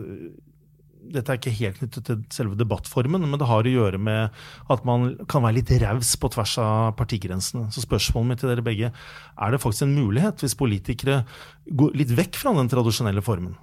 dette 1.08 1.32
er 1.32 1.38
ikke 1.38 1.54
helt 1.56 1.78
knyttet 1.80 2.06
til 2.06 2.24
selve 2.34 2.58
debattformen, 2.58 3.24
men 3.24 3.40
det 3.40 3.48
har 3.48 3.66
å 3.66 3.72
gjøre 3.72 4.00
med 4.02 4.34
at 4.72 4.84
man 4.88 5.12
kan 5.30 5.44
være 5.44 5.60
litt 5.60 5.72
raus 5.82 6.14
på 6.20 6.30
tvers 6.34 6.56
av 6.62 6.92
partigrensene. 6.98 7.68
Så 7.74 7.84
spørsmålet 7.84 8.32
mitt 8.32 8.42
til 8.42 8.52
dere 8.52 8.66
begge 8.66 8.90
er 8.92 9.54
det 9.54 9.62
faktisk 9.62 9.86
en 9.86 9.96
mulighet 9.96 10.44
hvis 10.44 10.58
politikere 10.58 11.22
går 11.68 11.96
litt 11.98 12.12
vekk 12.18 12.40
fra 12.42 12.54
den 12.58 12.70
tradisjonelle 12.72 13.24
formen? 13.24 13.56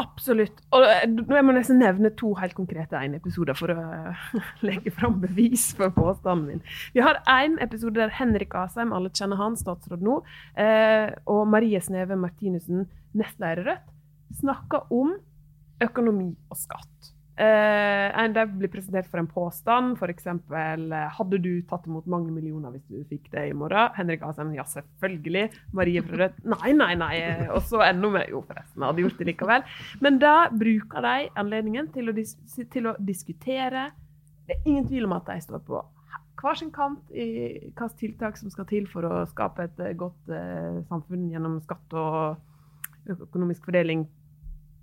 Absolutt. 0.00 0.62
Og 0.72 0.84
må 1.28 1.36
jeg 1.36 1.44
må 1.44 1.54
nesten 1.54 1.80
nevne 1.82 2.12
to 2.16 2.32
helt 2.38 2.56
konkrete 2.56 2.96
episoder 3.18 3.56
for 3.58 3.72
å 3.74 3.80
legge 4.68 4.92
fram 4.94 5.18
bevis 5.22 5.70
for 5.76 5.92
påstanden 5.94 6.46
min. 6.46 6.64
Vi 6.96 7.04
har 7.04 7.20
én 7.28 7.58
episode 7.62 8.00
der 8.00 8.14
Henrik 8.16 8.56
Asheim, 8.56 8.94
alle 8.96 9.12
kjenner 9.12 9.40
han, 9.40 9.58
statsråd 9.60 10.04
nå, 10.06 10.20
eh, 10.60 11.10
og 11.30 11.44
Marie 11.52 11.80
Sneve 11.84 12.16
Martinussen, 12.20 12.86
nestleder 13.12 13.66
Rødt, 13.66 13.88
snakker 14.40 14.88
om 14.94 15.16
økonomi 15.84 16.30
og 16.48 16.60
skatt. 16.60 17.12
Uh, 17.40 18.10
en 18.20 18.34
blir 18.58 18.68
presentert 18.68 19.06
for 19.08 19.16
en 19.16 19.28
påstand, 19.30 19.94
f.eks.: 19.96 20.26
Hadde 21.16 21.38
du 21.40 21.62
tatt 21.70 21.86
imot 21.88 22.08
mange 22.10 22.28
millioner 22.34 22.74
hvis 22.74 22.84
du 22.90 23.04
fikk 23.08 23.30
det 23.32 23.46
i 23.48 23.54
morgen? 23.56 23.94
Henrik 23.96 24.26
Asheim 24.26 24.50
ja, 24.52 24.66
selvfølgelig. 24.68 25.46
Marie 25.72 26.02
fra 26.04 26.18
Rødt 26.20 26.42
nei, 26.44 26.74
nei, 26.76 26.90
nei. 27.00 27.14
Og 27.54 27.62
så 27.64 27.80
enda 27.86 28.10
mer 28.12 28.28
jo, 28.28 28.42
forresten, 28.44 28.84
hadde 28.84 29.06
gjort 29.06 29.22
det 29.22 29.30
likevel. 29.30 29.64
Men 30.04 30.18
da 30.20 30.34
bruker 30.52 31.06
de 31.06 31.30
anledningen 31.40 31.88
til 31.94 32.12
å, 32.12 32.16
dis 32.18 32.36
til 32.74 32.90
å 32.90 32.94
diskutere. 33.00 33.88
Det 34.44 34.58
er 34.58 34.68
ingen 34.68 34.90
tvil 34.90 35.08
om 35.08 35.16
at 35.16 35.30
de 35.30 35.38
står 35.40 35.64
på 35.64 35.80
hver 36.40 36.56
sin 36.60 36.72
kant 36.72 37.08
i 37.12 37.26
hvilke 37.68 37.88
tiltak 38.00 38.36
som 38.40 38.52
skal 38.52 38.68
til 38.68 38.88
for 38.88 39.06
å 39.06 39.22
skape 39.28 39.64
et 39.68 39.80
godt 40.00 40.32
eh, 40.32 40.80
samfunn 40.88 41.28
gjennom 41.32 41.58
skatt 41.64 41.96
og 41.96 43.16
økonomisk 43.16 43.64
fordeling 43.68 44.04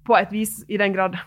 på 0.08 0.18
et 0.18 0.34
vis, 0.34 0.62
i 0.70 0.78
den 0.80 0.96
grad 0.96 1.18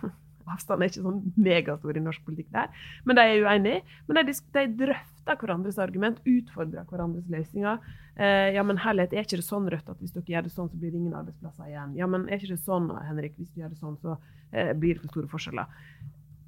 avstanden 0.55 0.85
er 0.85 0.93
ikke 0.93 1.05
sånn 1.05 1.23
megastor 1.41 1.97
i 1.97 2.03
norsk 2.05 2.25
politikk 2.27 2.51
der. 2.55 2.69
Men 3.07 3.19
de 3.19 3.25
er 3.25 3.47
uenige. 3.47 3.99
Men 4.09 4.21
de, 4.29 4.37
de 4.57 4.65
drøfter 4.85 5.41
hverandres 5.41 5.81
argument, 5.83 6.23
utfordrer 6.29 6.89
hverandres 6.91 7.29
løsninger. 7.33 7.93
Eh, 8.21 8.49
ja, 8.57 8.65
men 8.67 8.81
herlighet, 8.85 9.15
er 9.15 9.25
ikke 9.27 9.41
det 9.41 9.47
sånn, 9.47 9.69
Rødt, 9.73 9.89
at 9.93 10.01
hvis 10.03 10.15
dere 10.17 10.35
gjør 10.35 10.49
det 10.49 10.55
sånn, 10.55 10.71
så 10.73 10.81
blir 10.81 10.93
det 10.93 11.01
ingen 11.01 11.19
arbeidsplasser 11.21 11.71
igjen? 11.71 11.95
Ja, 11.99 12.09
men 12.11 12.27
er 12.29 12.41
ikke 12.41 12.55
det 12.55 12.65
sånn, 12.67 12.91
Henrik, 13.07 13.37
hvis 13.39 13.53
du 13.55 13.63
gjør 13.63 13.73
det 13.73 13.81
sånn, 13.81 13.97
så 14.03 14.17
eh, 14.51 14.73
blir 14.77 14.97
det 14.97 15.05
for 15.05 15.15
store 15.15 15.31
forskjeller? 15.31 15.67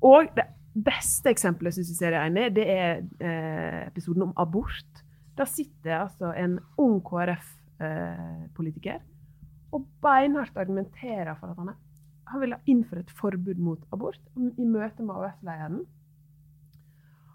Og 0.02 0.32
det 0.36 0.48
beste 0.72 1.30
eksempelet 1.30 1.76
synes 1.76 1.92
jeg 1.92 1.98
ser 2.00 2.16
er 2.16 2.26
enig, 2.26 2.50
det 2.56 2.66
er 2.72 2.90
eh, 3.22 3.80
episoden 3.86 4.26
om 4.26 4.34
abort. 4.40 5.02
Da 5.38 5.44
sitter 5.48 6.02
altså 6.02 6.32
en 6.36 6.58
ung 6.80 6.98
KrF-politiker 7.06 8.98
eh, 8.98 9.08
og 9.72 9.86
beinhardt 10.04 10.58
argumenterer 10.60 11.34
for 11.40 11.52
at 11.52 11.60
han 11.60 11.72
er 11.72 11.78
han 12.32 12.42
ville 12.42 12.60
innføre 12.70 13.04
et 13.04 13.12
forbud 13.18 13.60
mot 13.60 13.82
abort 13.94 14.20
i 14.36 14.64
møte 14.64 15.04
med 15.04 15.16
AUF-lederen. 15.16 15.82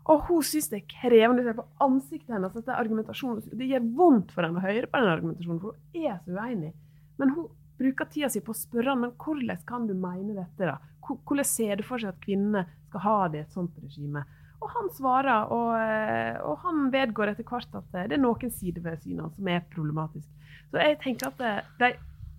Og 0.07 0.23
hun 0.29 0.43
syns 0.45 0.69
det 0.71 0.79
er 0.79 0.91
krevende 0.91 1.43
å 1.43 1.47
se 1.49 1.55
på 1.57 1.65
ansiktet 1.83 2.31
hennes 2.31 2.55
at 2.55 3.49
det, 3.59 3.67
gjør 3.67 3.87
vondt 3.97 4.31
for 4.31 4.47
henne 4.47 4.61
å 4.61 4.63
høre 4.63 4.87
på 4.87 5.01
den 5.01 5.11
argumentasjonen, 5.11 5.59
for 5.63 5.75
hun 5.75 6.05
er 6.07 6.21
så 6.23 6.37
uenig. 6.37 6.71
Men 7.19 7.33
hun 7.35 7.49
bruker 7.77 8.09
tida 8.09 8.29
si 8.31 8.41
på 8.43 8.55
å 8.55 8.57
spørre 8.57 8.93
ham 8.93 9.05
hvordan 9.11 9.63
kan 9.67 9.87
du 9.89 9.93
mene 9.97 10.37
dette. 10.37 10.63
da? 10.63 10.77
Hvordan 11.07 11.47
ser 11.47 11.79
du 11.79 11.85
for 11.87 12.01
seg 12.01 12.15
at 12.15 12.23
kvinnene 12.23 12.63
skal 12.87 13.03
ha 13.03 13.17
det 13.33 13.41
i 13.41 13.45
et 13.45 13.57
sånt 13.57 13.75
regime? 13.83 14.23
Og 14.57 14.71
han 14.73 14.87
svarer, 14.95 15.51
og, 15.53 15.75
eh, 15.77 16.39
og 16.41 16.63
han 16.63 16.87
vedgår 16.93 17.33
etter 17.33 17.45
hvert 17.45 17.75
at 17.77 17.91
det 17.93 18.15
er 18.17 18.21
noen 18.21 18.51
sider 18.51 18.81
ved 18.81 19.03
synet 19.03 19.35
som 19.35 19.51
er 19.51 19.67
problematisk. 19.73 20.25
Så 20.71 20.81
jeg 20.81 20.97
tenker 21.03 21.29
at 21.29 21.37
det, 21.41 21.53
de 21.83 21.91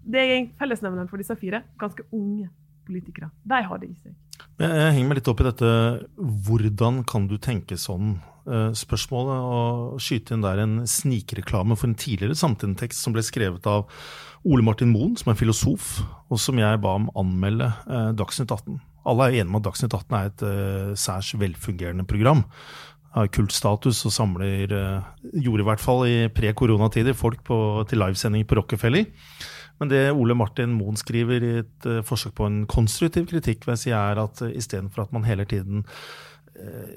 det 0.09 0.25
er 0.25 0.49
fellesnevneren 0.61 1.11
for 1.11 1.21
disse 1.21 1.37
fire. 1.39 1.63
Ganske 1.81 2.07
unge 2.17 2.49
politikere. 2.89 3.29
De 3.45 3.61
har 3.69 3.83
det 3.83 3.91
i 3.93 3.99
seg. 4.01 4.17
Jeg 4.59 4.93
henger 4.95 5.11
meg 5.11 5.19
litt 5.21 5.29
opp 5.31 5.43
i 5.43 5.47
dette 5.47 5.71
hvordan 6.49 7.03
kan 7.09 7.29
du 7.31 7.37
tenke 7.43 7.77
sånn? 7.79 8.17
Eh, 8.49 8.71
spørsmålet 8.79 9.45
og 9.45 10.01
skyte 10.03 10.35
inn 10.35 10.45
der 10.45 10.63
en 10.63 10.77
snikreklame 10.89 11.77
for 11.77 11.91
en 11.91 11.99
tidligere 11.99 12.39
samtidstekst 12.39 13.05
som 13.05 13.13
ble 13.13 13.25
skrevet 13.27 13.67
av 13.69 13.89
Ole 14.49 14.65
Martin 14.65 14.93
Moen, 14.95 15.17
som 15.21 15.33
er 15.33 15.39
filosof, 15.39 15.99
og 16.31 16.41
som 16.41 16.59
jeg 16.61 16.81
ba 16.81 16.95
om 16.97 17.11
anmelde 17.19 17.69
eh, 17.69 18.13
Dagsnytt 18.17 18.55
18. 18.55 18.79
Alle 19.09 19.27
er 19.27 19.41
enige 19.41 19.53
om 19.53 19.59
at 19.61 19.67
Dagsnytt 19.69 19.97
18 19.97 20.17
er 20.17 20.29
et 20.29 20.43
uh, 20.45 20.95
særs 20.99 21.31
velfungerende 21.41 22.05
program. 22.09 22.43
Har 23.15 23.31
kultstatus 23.33 24.03
og 24.05 24.13
samler, 24.13 24.75
uh, 24.75 25.31
gjorde 25.33 25.65
i 25.65 25.69
hvert 25.71 25.81
fall 25.81 26.03
i 26.05 26.17
pre-koronatider, 26.29 27.17
folk 27.17 27.41
på, 27.47 27.57
til 27.89 28.03
livesending 28.03 28.45
på 28.45 28.59
Rockefeller. 28.61 29.09
Men 29.79 29.93
det 29.93 30.03
Ole 30.11 30.35
Martin 30.39 30.75
Moen 30.75 30.99
skriver 30.99 31.45
i 31.45 31.53
et 31.63 31.87
uh, 31.87 32.01
forsøk 32.07 32.35
på 32.39 32.49
en 32.49 32.65
konstruktiv 32.71 33.29
kritikk, 33.31 33.67
vil 33.67 33.77
jeg 33.77 33.85
si, 33.87 33.93
er 33.95 34.19
at 34.23 34.43
uh, 34.43 34.51
istedenfor 34.51 35.07
at 35.07 35.15
man 35.15 35.27
hele 35.29 35.47
tiden 35.49 35.85
uh, 36.59 36.97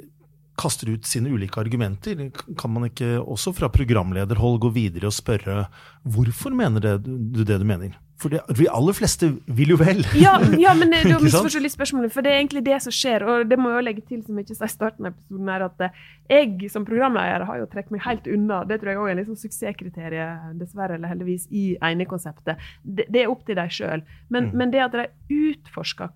kaster 0.61 0.91
ut 0.93 1.07
sine 1.07 1.31
ulike 1.33 1.61
argumenter, 1.61 2.27
kan 2.59 2.73
man 2.73 2.89
ikke 2.89 3.15
også 3.21 3.53
fra 3.57 3.71
programlederhold 3.73 4.59
gå 4.61 4.73
videre 4.75 5.09
og 5.09 5.15
spørre 5.15 5.65
hvorfor 6.03 6.53
mener 6.53 6.99
du 7.01 7.43
det 7.43 7.57
du 7.61 7.65
mener? 7.65 7.95
For 8.21 8.29
de 8.29 8.67
aller 8.69 8.93
fleste 8.93 9.31
vil 9.49 9.73
jo 9.73 9.77
vel. 9.79 10.03
Ja, 10.19 10.35
ja 10.59 10.73
men 10.77 10.93
du 11.09 11.15
misforstår 11.23 11.63
litt 11.63 11.73
spørsmålet, 11.73 12.13
for 12.13 12.25
det 12.25 12.33
er 12.33 12.41
egentlig 12.41 12.63
det 12.67 12.77
som 12.85 12.93
skjer. 12.93 13.25
Og 13.25 13.49
det 13.49 13.57
må 13.57 13.71
jeg 13.73 13.87
legge 13.87 14.03
til, 14.05 14.21
som 14.25 14.37
jeg 14.37 14.45
ikke 14.45 14.59
sa 14.59 14.69
i 14.69 14.73
starten 14.75 15.09
av 15.09 15.15
episoden, 15.15 15.49
er 15.55 15.65
at 15.65 15.85
eh, 15.87 15.99
jeg 16.29 16.71
som 16.73 16.85
programleder 16.87 17.47
har 17.49 17.61
jo 17.61 17.67
trukket 17.71 17.95
meg 17.95 18.05
helt 18.05 18.29
unna. 18.29 18.61
Det 18.69 18.77
tror 18.81 18.93
jeg 18.93 19.01
òg 19.01 19.09
er 19.09 19.15
en 19.15 19.21
liksom 19.23 19.39
suksesskriterium, 19.41 20.55
dessverre 20.61 20.99
eller 20.99 21.13
heldigvis, 21.13 21.47
i 21.49 21.65
enekonseptet. 21.91 22.61
Det, 22.83 23.07
det 23.09 23.23
er 23.23 23.33
opp 23.33 23.45
til 23.47 23.57
dem 23.57 23.73
sjøl. 23.73 24.05
Men, 24.29 24.51
mm. 24.51 24.57
men, 24.61 24.73
det 24.75 24.85
at 24.85 24.97
de 24.97 25.07
utforsker 25.51 26.13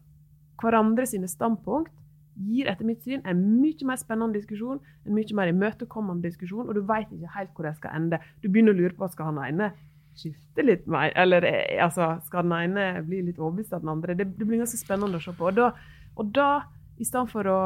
hverandre 0.62 1.08
sine 1.10 1.30
standpunkt, 1.30 1.94
gir 2.36 2.68
etter 2.68 2.84
mitt 2.84 3.00
syn 3.06 3.22
en 3.24 3.41
mye 3.62 3.88
mer 3.88 3.96
spennende 3.96 4.36
diskusjon, 4.36 4.82
en 5.08 5.15
mye 5.15 5.38
mer 5.38 5.50
imøtekommende 5.54 6.28
diskusjon, 6.28 6.68
og 6.68 6.76
du 6.76 6.82
veit 6.84 7.08
ikke 7.15 7.32
helt 7.32 7.54
hvor 7.56 7.68
det 7.70 7.78
skal 7.80 7.96
ende. 7.96 8.20
Du 8.44 8.50
begynner 8.50 8.76
å 8.76 8.80
lure 8.82 8.91
på 8.91 9.06
hva 9.06 9.12
skal 9.13 9.32
han 9.32 9.39
ene 9.48 9.70
skifte 10.19 10.65
litt 10.65 10.88
mer? 10.91 11.12
Eller 11.19 11.45
eh, 11.49 11.84
altså, 11.84 12.15
skal 12.28 12.47
den 12.47 12.56
ene 12.58 13.04
bli 13.06 13.21
litt 13.28 13.41
overbevist 13.41 13.75
av 13.75 13.84
den 13.84 13.93
andre? 13.95 14.15
Det, 14.17 14.30
det, 14.38 14.47
blir 14.47 14.63
ganske 14.63 14.80
spennende 14.80 15.19
å 15.19 15.25
se 15.25 15.36
på. 15.36 15.49
Og 15.51 15.60
da, 15.60 15.71
og 16.15 16.32
da 16.36 16.49
i 16.95 17.06
stedet 17.08 17.32
for 17.34 17.47
å 17.51 17.60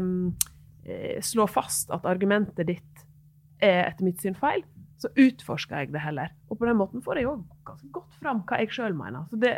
um, 0.00 0.30
slå 1.20 1.44
fast 1.52 1.90
at 1.92 2.06
argumentet 2.08 2.64
ditt 2.70 3.02
er 3.60 3.82
etter 3.90 4.06
mitt 4.06 4.22
syn 4.22 4.38
feil, 4.38 4.62
så 5.00 5.10
utforsker 5.20 5.82
jeg 5.82 5.92
det 5.92 6.04
heller. 6.04 6.32
Og 6.50 6.58
på 6.58 6.66
den 6.66 6.78
måten 6.80 7.02
får 7.04 7.20
jeg 7.20 7.28
jo 7.28 7.36
ganske 7.66 7.88
godt 7.94 8.16
fram 8.18 8.40
hva 8.48 8.58
jeg 8.58 8.72
sjøl 8.74 8.94
mener. 8.98 9.22
Det, 9.30 9.52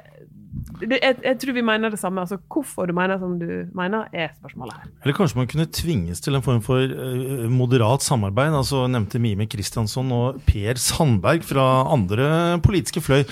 det, 0.82 0.98
jeg, 1.00 1.16
jeg, 1.24 1.36
tror 1.40 1.54
vi 1.56 1.64
mener 1.64 1.92
det 1.92 1.98
samme. 2.00 2.20
altså 2.20 2.36
Hvorfor 2.52 2.86
du 2.86 2.92
mener 2.96 3.16
som 3.18 3.38
du 3.40 3.48
mener, 3.72 4.10
er 4.12 4.34
spørsmålet 4.36 4.76
her. 4.76 4.90
Eller 5.00 5.16
kanskje 5.16 5.38
man 5.40 5.48
kunne 5.48 5.66
tvinges 5.72 6.20
til 6.20 6.36
en 6.36 6.44
form 6.44 6.60
for 6.64 6.84
uh, 6.84 7.46
moderat 7.48 8.04
samarbeid. 8.04 8.52
altså 8.58 8.84
Nevnte 8.92 9.20
Mime 9.22 9.46
Kristiansson 9.48 10.12
og 10.12 10.42
Per 10.46 10.80
Sandberg 10.80 11.46
fra 11.48 11.66
andre 11.94 12.60
politiske 12.64 13.00
fløy 13.00 13.24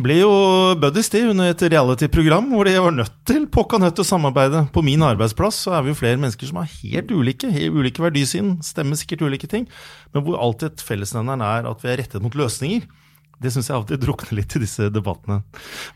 ble 0.00 0.18
jo 0.22 0.32
buddies 0.80 1.12
de 1.12 1.22
under 1.28 1.52
et 1.52 1.66
reality-program 1.68 2.48
hvor 2.54 2.64
de 2.68 2.78
var 2.80 2.96
nødt 2.96 3.20
til 3.28 3.44
pokka 3.52 3.80
nødt 3.82 3.98
til 3.98 4.06
å 4.06 4.08
samarbeide. 4.08 4.64
På 4.72 4.80
min 4.86 5.04
arbeidsplass 5.04 5.66
så 5.66 5.76
er 5.76 5.84
vi 5.84 5.92
jo 5.92 6.00
flere 6.00 6.20
mennesker 6.22 6.48
som 6.48 6.62
er 6.62 6.72
helt 6.80 7.12
ulike, 7.12 7.52
helt 7.52 7.76
ulike 7.76 8.04
verdisyn, 8.04 8.56
stemmer 8.64 8.96
sikkert 8.96 9.28
ulike 9.28 9.50
ting, 9.52 9.68
men 10.16 10.24
hvor 10.24 10.40
alltid 10.40 10.80
fellesnevneren 10.80 11.44
er 11.44 11.68
at 11.68 11.84
vi 11.84 11.92
er 11.92 12.00
rettet 12.00 12.24
mot 12.24 12.36
løsninger. 12.38 12.88
Det 13.42 13.52
syns 13.52 13.70
jeg 13.70 13.76
alltid 13.76 14.02
drukner 14.02 14.38
litt 14.38 14.56
i 14.56 14.62
disse 14.62 14.88
debattene. 14.92 15.40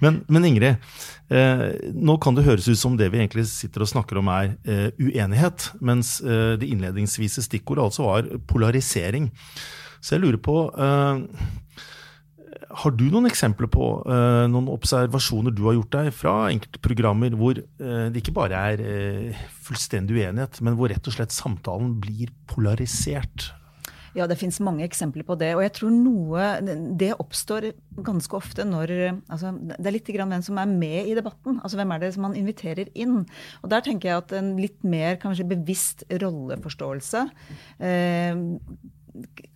Men, 0.03 0.21
men 0.33 0.49
Ingrid, 0.49 0.83
eh, 1.31 1.67
nå 1.95 2.19
kan 2.23 2.37
det 2.37 2.47
høres 2.47 2.69
ut 2.69 2.81
som 2.81 2.99
det 2.99 3.11
vi 3.13 3.23
egentlig 3.23 3.47
sitter 3.51 3.85
og 3.85 3.91
snakker 3.93 4.21
om 4.21 4.31
er 4.33 4.55
eh, 4.67 4.89
uenighet, 4.99 5.71
mens 5.81 6.19
eh, 6.25 6.55
det 6.61 6.71
innledningsvise 6.71 7.45
stikkordet 7.47 7.87
altså 7.89 8.09
var 8.09 8.31
polarisering. 8.51 9.31
Så 10.01 10.17
jeg 10.17 10.25
lurer 10.27 10.41
på 10.43 10.57
eh, 10.71 11.47
Har 12.83 12.95
du 12.95 13.07
noen 13.09 13.29
eksempler 13.31 13.71
på 13.73 13.91
eh, 14.05 14.45
noen 14.53 14.71
observasjoner 14.73 15.55
du 15.55 15.65
har 15.67 15.79
gjort 15.79 15.95
deg 15.97 16.11
fra 16.15 16.35
enkelte 16.51 16.83
programmer 16.85 17.35
hvor 17.39 17.59
eh, 17.59 18.09
det 18.13 18.23
ikke 18.23 18.37
bare 18.37 18.65
er 18.73 19.37
fullstendig 19.67 20.19
uenighet, 20.19 20.61
men 20.63 20.79
hvor 20.79 20.93
rett 20.93 21.09
og 21.09 21.17
slett 21.17 21.35
samtalen 21.35 21.97
blir 22.03 22.35
polarisert? 22.51 23.51
Ja, 24.17 24.25
det 24.29 24.39
fins 24.41 24.59
mange 24.65 24.85
eksempler 24.87 25.27
på 25.29 25.37
det. 25.39 25.51
Og 25.57 25.63
jeg 25.65 25.75
tror 25.77 25.93
noe 25.93 26.47
Det 26.99 27.13
oppstår 27.21 27.71
ganske 28.07 28.39
ofte 28.39 28.65
når 28.65 28.93
altså, 29.29 29.53
Det 29.75 29.91
er 29.91 29.97
litt 29.99 30.11
grann 30.17 30.33
hvem 30.33 30.45
som 30.47 30.61
er 30.63 30.71
med 30.71 31.11
i 31.11 31.17
debatten. 31.19 31.61
Altså 31.61 31.81
hvem 31.81 31.93
er 31.93 32.03
det 32.03 32.13
som 32.17 32.27
man 32.29 32.37
inviterer 32.39 32.91
inn? 32.97 33.25
Og 33.63 33.71
der 33.73 33.85
tenker 33.85 34.11
jeg 34.11 34.25
at 34.25 34.37
en 34.39 34.55
litt 34.61 34.81
mer 34.87 35.21
kanskje 35.21 35.49
bevisst 35.53 36.07
rolleforståelse 36.23 37.27
eh, 37.85 38.45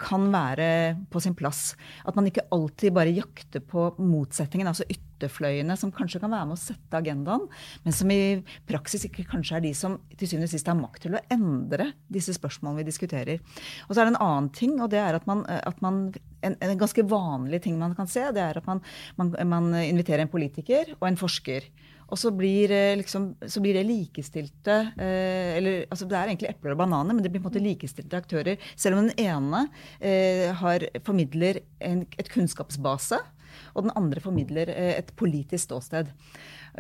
kan 0.01 0.27
være 0.33 0.66
på 1.12 1.20
sin 1.23 1.37
plass. 1.38 1.75
At 2.09 2.16
man 2.18 2.29
ikke 2.29 2.46
alltid 2.55 2.94
bare 2.96 3.14
jakter 3.14 3.62
på 3.64 3.90
motsetningen, 4.01 4.70
altså 4.70 4.87
ytterfløyene, 4.90 5.77
som 5.79 5.92
kanskje 5.94 6.23
kan 6.23 6.33
være 6.33 6.49
med 6.49 6.57
å 6.57 6.61
sette 6.61 7.01
agendaen, 7.01 7.46
men 7.85 7.96
som 7.96 8.12
i 8.14 8.40
praksis 8.68 9.05
ikke 9.09 9.27
kanskje 9.31 9.59
er 9.59 9.64
de 9.66 9.75
som 9.77 9.99
til 10.16 10.31
syvende 10.31 10.49
og 10.49 10.55
sist 10.55 10.70
har 10.70 10.79
makt 10.79 11.05
til 11.07 11.18
å 11.18 11.23
endre 11.33 11.90
disse 12.12 12.35
spørsmålene 12.37 12.81
vi 12.81 12.88
diskuterer. 12.88 13.44
Og 13.88 13.94
så 13.94 14.01
er 14.01 14.09
det 14.09 14.14
en 14.14 14.23
annen 14.25 14.51
ting, 14.57 14.79
og 14.81 14.90
det 14.94 15.03
er 15.03 15.18
at 15.18 15.29
man, 15.31 15.44
at 15.46 15.85
man 15.85 16.07
en, 16.40 16.57
en, 16.57 16.79
ganske 16.81 17.05
vanlig 17.09 17.62
ting 17.66 17.79
man 17.81 17.96
kan 17.99 18.09
se, 18.11 18.25
det 18.35 18.42
er 18.42 18.61
at 18.61 18.68
man, 18.68 18.83
man, 19.20 19.35
man 19.49 19.73
inviterer 19.83 20.25
en 20.25 20.33
politiker 20.33 20.94
og 20.99 21.09
en 21.11 21.20
forsker. 21.20 21.68
Og 22.11 22.18
så 22.18 22.33
blir, 22.35 22.73
eh, 22.75 22.96
liksom, 22.99 23.33
så 23.46 23.62
blir 23.62 23.79
det 23.79 23.87
likestilte 23.87 24.77
eh, 24.99 25.57
eller, 25.59 25.85
altså 25.90 26.09
Det 26.11 26.18
er 26.18 26.31
egentlig 26.31 26.51
epler 26.51 26.75
og 26.75 26.83
bananer, 26.83 27.14
men 27.14 27.23
det 27.23 27.31
blir 27.31 27.42
på 27.42 27.49
en 27.49 27.53
måte 27.53 27.64
likestilte 27.64 28.18
aktører. 28.18 28.70
Selv 28.77 28.99
om 28.99 29.07
den 29.07 29.14
ene 29.20 29.66
eh, 30.01 30.51
har, 30.61 30.87
formidler 31.07 31.62
en, 31.87 32.07
et 32.18 32.33
kunnskapsbase, 32.33 33.20
og 33.75 33.87
den 33.87 33.94
andre 33.99 34.23
formidler 34.23 34.73
eh, 34.75 34.96
et 34.99 35.12
politisk 35.18 35.68
ståsted. 35.68 36.11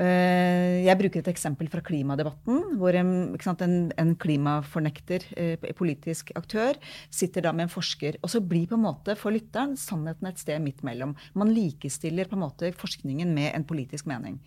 Eh, 0.00 0.80
jeg 0.86 0.96
bruker 0.96 1.20
et 1.20 1.28
eksempel 1.28 1.68
fra 1.68 1.82
klimadebatten, 1.84 2.78
hvor 2.80 2.96
en, 2.96 3.12
sant, 3.44 3.60
en, 3.66 3.90
en 4.00 4.14
klimafornekter, 4.16 5.26
eh, 5.36 5.68
politisk 5.76 6.32
aktør, 6.38 6.78
sitter 7.12 7.44
da 7.44 7.52
med 7.52 7.68
en 7.68 7.74
forsker. 7.74 8.16
Og 8.24 8.32
så 8.32 8.40
blir 8.40 8.70
på 8.70 8.78
en 8.78 8.86
måte 8.86 9.16
for 9.20 9.34
lytteren 9.34 9.76
sannheten 9.80 10.30
et 10.30 10.40
sted 10.40 10.62
midt 10.64 10.80
mellom. 10.86 11.12
Man 11.36 11.52
likestiller 11.52 12.30
på 12.30 12.38
en 12.38 12.46
måte 12.46 12.72
forskningen 12.80 13.34
med 13.36 13.52
en 13.52 13.68
politisk 13.68 14.08
mening. 14.08 14.40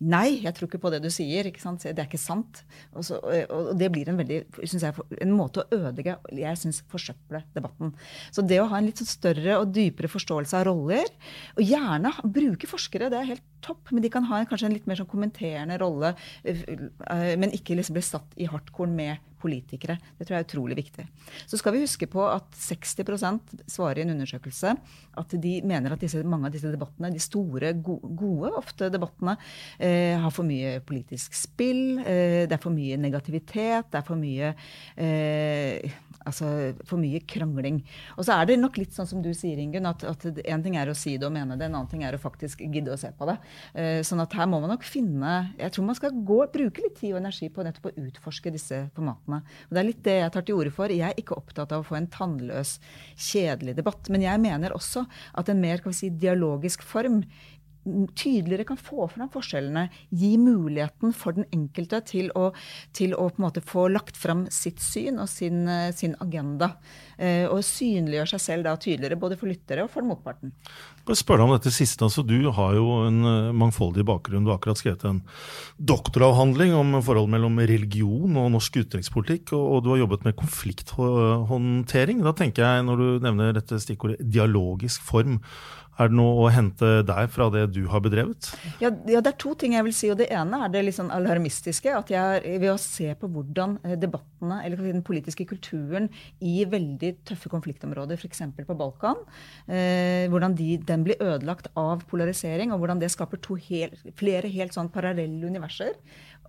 Nei, 0.00 0.40
jeg 0.40 0.54
tror 0.56 0.70
ikke 0.70 0.80
på 0.80 0.90
det 0.94 1.02
du 1.04 1.10
sier. 1.12 1.44
Det 1.44 1.90
er 1.90 2.06
ikke 2.06 2.20
sant. 2.20 2.62
Og, 2.94 3.02
så, 3.04 3.18
og 3.52 3.74
det 3.76 3.90
blir 3.92 4.08
en, 4.08 4.16
veldig, 4.16 4.38
jeg, 4.64 5.04
en 5.20 5.34
måte 5.36 5.60
å 5.60 5.76
ødelegge 5.76 6.16
jeg 6.38 6.60
synes, 6.62 6.80
forsøple 6.88 7.42
debatten. 7.52 7.92
Så 8.32 8.40
det 8.40 8.62
å 8.62 8.68
ha 8.70 8.78
en 8.80 8.88
litt 8.88 9.02
sånn 9.02 9.10
større 9.10 9.58
og 9.60 9.74
dypere 9.76 10.08
forståelse 10.08 10.56
av 10.56 10.70
roller, 10.70 11.12
og 11.52 11.68
gjerne 11.68 12.14
bruke 12.24 12.70
forskere, 12.70 13.10
det 13.12 13.20
er 13.20 13.32
helt 13.34 13.49
topp, 13.64 13.90
men 13.94 14.04
de 14.04 14.12
kan 14.12 14.26
ha 14.30 14.40
en, 14.40 14.48
kanskje 14.50 14.70
en 14.70 14.76
litt 14.76 14.88
mer 14.90 15.00
sånn 15.00 15.10
kommenterende 15.10 15.78
rolle, 15.80 16.14
eh, 16.44 17.34
men 17.40 17.56
ikke 17.56 17.78
liksom 17.78 17.98
bli 17.98 18.04
satt 18.04 18.38
i 18.40 18.48
hardkorn 18.50 18.94
med 18.96 19.26
politikere. 19.40 19.96
Det 20.18 20.26
tror 20.26 20.36
jeg 20.36 20.44
er 20.44 20.48
utrolig 20.48 20.76
viktig. 20.78 21.06
Så 21.48 21.58
skal 21.60 21.74
vi 21.74 21.82
huske 21.84 22.08
på 22.10 22.22
at 22.28 22.48
60% 22.56 23.64
svarer 23.70 24.02
i 24.02 24.04
en 24.04 24.14
undersøkelse 24.14 24.74
at 25.20 25.36
de 25.42 25.54
mener 25.66 25.94
at 25.94 26.02
disse, 26.02 26.20
mange 26.28 26.50
av 26.50 26.54
disse 26.54 26.70
debattene, 26.72 27.12
de 27.14 27.22
store, 27.22 27.72
gode 27.80 28.52
ofte 28.60 28.90
debattene, 28.92 29.36
eh, 29.78 30.18
har 30.20 30.34
for 30.34 30.48
mye 30.48 30.78
politisk 30.86 31.36
spill. 31.38 32.00
Eh, 32.04 32.44
det 32.50 32.56
er 32.56 32.62
for 32.62 32.74
mye 32.74 33.00
negativitet. 33.00 33.90
Det 33.90 34.02
er 34.02 34.06
for 34.06 34.20
mye 34.20 34.54
eh, 34.96 35.98
altså 36.26 36.48
for 36.86 37.00
mye 37.00 37.20
krangling. 37.28 37.80
Og 38.16 38.26
så 38.26 38.36
er 38.36 38.50
det 38.50 38.58
nok 38.60 38.78
litt 38.80 38.94
sånn 38.96 39.08
som 39.08 39.22
du 39.24 39.30
sier, 39.36 39.60
Ingunn, 39.60 39.88
at, 39.88 40.04
at 40.06 40.26
en 40.28 40.64
ting 40.64 40.76
er 40.80 40.90
å 40.90 40.96
si 40.96 41.16
det 41.16 41.28
og 41.28 41.34
mene 41.34 41.56
det, 41.58 41.68
en 41.68 41.78
annen 41.78 41.90
ting 41.90 42.04
er 42.06 42.16
å 42.16 42.22
faktisk 42.22 42.62
gidde 42.66 42.94
å 42.94 43.00
se 43.00 43.12
på 43.16 43.28
det. 43.30 43.36
Uh, 43.74 44.00
sånn 44.06 44.22
at 44.24 44.34
her 44.36 44.48
må 44.50 44.60
man 44.62 44.72
nok 44.74 44.84
finne 44.86 45.30
Jeg 45.58 45.72
tror 45.74 45.86
man 45.88 45.96
skal 45.98 46.14
gå, 46.26 46.38
bruke 46.52 46.84
litt 46.84 46.98
tid 47.00 47.14
og 47.14 47.20
energi 47.22 47.50
på 47.52 47.64
nettopp 47.66 47.90
å 47.90 47.94
utforske 48.06 48.52
disse 48.54 48.82
formatene. 48.96 49.42
Og 49.68 49.76
Det 49.76 49.82
er 49.82 49.88
litt 49.88 50.02
det 50.06 50.18
jeg 50.18 50.34
tar 50.34 50.46
til 50.46 50.60
orde 50.60 50.74
for. 50.74 50.92
Jeg 50.92 51.06
er 51.08 51.20
ikke 51.20 51.38
opptatt 51.38 51.72
av 51.74 51.84
å 51.84 51.86
få 51.86 51.98
en 51.98 52.10
tannløs, 52.12 52.76
kjedelig 53.30 53.76
debatt. 53.78 54.10
Men 54.12 54.26
jeg 54.26 54.42
mener 54.42 54.76
også 54.76 55.06
at 55.38 55.50
en 55.50 55.62
mer 55.62 55.82
si, 55.96 56.10
dialogisk 56.10 56.84
form 56.86 57.22
tydeligere 58.14 58.66
kan 58.68 58.80
få 58.80 59.08
fram 59.08 59.30
forskjellene, 59.32 59.86
gi 60.10 60.34
muligheten 60.40 61.14
for 61.16 61.36
den 61.36 61.48
enkelte 61.54 62.02
til 62.06 62.30
å, 62.36 62.50
til 62.96 63.14
å 63.16 63.28
på 63.30 63.40
en 63.40 63.46
måte 63.46 63.64
få 63.64 63.88
lagt 63.92 64.18
fram 64.20 64.46
sitt 64.52 64.82
syn 64.84 65.20
og 65.22 65.30
sin, 65.32 65.64
sin 65.96 66.16
agenda. 66.20 66.74
Eh, 67.20 67.44
og 67.50 67.60
synliggjøre 67.66 68.30
seg 68.32 68.40
selv 68.40 68.64
da 68.64 68.72
tydeligere, 68.80 69.18
både 69.20 69.36
for 69.36 69.50
lyttere 69.50 69.84
og 69.84 69.90
for 69.92 70.06
motparten. 70.06 70.54
Bare 71.04 71.36
deg 71.36 71.44
om 71.44 71.52
dette 71.52 71.72
siste. 71.74 72.06
Altså, 72.06 72.24
du 72.24 72.48
har 72.56 72.76
jo 72.78 72.86
en 73.04 73.18
eh, 73.28 73.50
mangfoldig 73.60 74.06
bakgrunn. 74.08 74.46
Du 74.46 74.52
har 74.52 74.56
akkurat 74.60 74.80
skrevet 74.80 75.04
en 75.08 75.20
doktoravhandling 75.76 76.72
om 76.78 76.96
forhold 77.04 77.28
mellom 77.32 77.60
religion 77.60 78.38
og 78.40 78.48
norsk 78.54 78.80
utenrikspolitikk, 78.80 79.52
og, 79.56 79.66
og 79.66 79.84
du 79.84 79.92
har 79.92 80.00
jobbet 80.04 80.24
med 80.28 80.38
konflikthåndtering. 80.40 82.24
Da 82.24 82.32
tenker 82.36 82.64
jeg, 82.64 82.88
når 82.88 83.04
du 83.04 83.26
nevner 83.26 83.52
dette 83.58 83.80
stikkordet 83.84 84.20
dialogisk 84.24 85.04
form, 85.04 85.42
er 86.00 86.10
det 86.10 86.16
noe 86.16 86.46
å 86.46 86.50
hente 86.52 86.88
der 87.06 87.28
fra 87.32 87.48
det 87.52 87.66
du 87.74 87.82
har 87.92 88.02
bedrevet? 88.04 88.50
Ja, 88.82 88.90
ja, 89.10 89.20
det 89.20 89.34
er 89.34 89.38
to 89.40 89.52
ting 89.58 89.76
jeg 89.76 89.86
vil 89.86 89.96
si. 89.96 90.10
og 90.12 90.18
Det 90.20 90.30
ene 90.32 90.62
er 90.64 90.72
det 90.72 90.82
litt 90.86 90.96
sånn 90.96 91.12
alarmistiske. 91.12 91.92
at 91.96 92.12
jeg, 92.12 92.56
Ved 92.62 92.72
å 92.72 92.78
se 92.80 93.12
på 93.20 93.28
hvordan 93.30 93.78
eh, 93.84 93.96
debattene, 94.00 94.62
eller 94.64 94.80
den 94.86 95.04
politiske 95.06 95.46
kulturen 95.48 96.08
i 96.40 96.64
veldig 96.64 97.12
tøffe 97.28 97.52
konfliktområder, 97.52 98.16
f.eks. 98.16 98.42
på 98.56 98.78
Balkan, 98.78 99.20
eh, 99.68 100.26
hvordan 100.32 100.56
de, 100.58 100.72
den 100.88 101.04
blir 101.06 101.20
ødelagt 101.20 101.70
av 101.78 102.06
polarisering, 102.10 102.72
og 102.72 102.82
hvordan 102.82 103.02
det 103.02 103.12
skaper 103.12 103.40
hel, 103.68 103.94
flere 104.16 104.48
helt 104.48 104.76
sånn 104.76 104.92
parallelle 104.92 105.46
universer. 105.46 105.96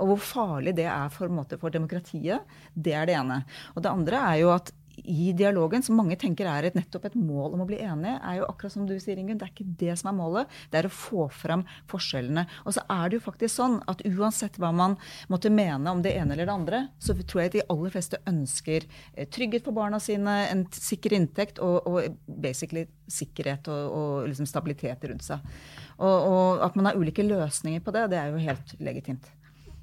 Og 0.01 0.13
hvor 0.13 0.21
farlig 0.23 0.75
det 0.79 0.87
er 0.89 1.09
for, 1.13 1.31
måte, 1.31 1.59
for 1.61 1.73
demokratiet. 1.73 2.47
Det 2.73 2.95
er 2.95 3.09
det 3.09 3.17
ene. 3.19 3.43
Og 3.75 3.83
det 3.83 3.91
andre 3.91 4.21
er 4.31 4.39
jo 4.41 4.53
at 4.55 4.71
i 5.03 5.31
dialogen, 5.37 5.83
som 5.83 5.97
mange 5.99 6.17
tenker 6.19 6.47
er 6.49 6.67
et, 6.67 6.77
nettopp 6.77 7.07
et 7.09 7.17
mål 7.17 7.55
om 7.55 7.63
å 7.63 7.67
bli 7.69 7.79
enige, 7.81 8.17
er 8.19 8.39
jo 8.39 8.47
akkurat 8.49 8.75
som 8.75 8.85
du 8.89 8.93
sier, 9.01 9.19
Ingunn, 9.19 9.39
det 9.41 9.47
er 9.47 9.53
ikke 9.53 9.75
det 9.81 9.97
som 9.99 10.11
er 10.11 10.17
målet. 10.17 10.55
Det 10.71 10.81
er 10.81 10.87
å 10.89 10.93
få 10.93 11.27
fram 11.33 11.65
forskjellene. 11.91 12.45
Og 12.65 12.75
så 12.77 12.85
er 12.85 13.09
det 13.09 13.19
jo 13.19 13.25
faktisk 13.25 13.55
sånn 13.55 13.79
at 13.91 14.03
uansett 14.07 14.59
hva 14.61 14.71
man 14.75 14.97
måtte 15.31 15.51
mene 15.53 15.91
om 15.91 16.03
det 16.05 16.15
ene 16.19 16.35
eller 16.35 16.49
det 16.49 16.55
andre, 16.55 16.81
så 17.01 17.15
tror 17.17 17.43
jeg 17.43 17.51
at 17.51 17.57
de 17.59 17.65
aller 17.73 17.93
fleste 17.93 18.21
ønsker 18.29 18.87
eh, 18.87 19.27
trygghet 19.27 19.67
for 19.67 19.77
barna 19.77 20.01
sine, 20.03 20.37
en 20.51 20.65
sikker 20.75 21.17
inntekt 21.17 21.61
og, 21.63 21.87
og 21.89 22.17
basically 22.27 22.87
sikkerhet 23.11 23.67
og, 23.71 23.83
og 23.97 24.31
liksom 24.31 24.49
stabilitet 24.49 25.05
rundt 25.09 25.25
seg. 25.25 25.53
Og, 26.01 26.31
og 26.31 26.65
at 26.65 26.77
man 26.77 26.89
har 26.89 26.97
ulike 26.99 27.25
løsninger 27.25 27.83
på 27.85 27.93
det, 27.95 28.09
det 28.13 28.21
er 28.21 28.31
jo 28.31 28.41
helt 28.41 28.75
legitimt. 28.81 29.29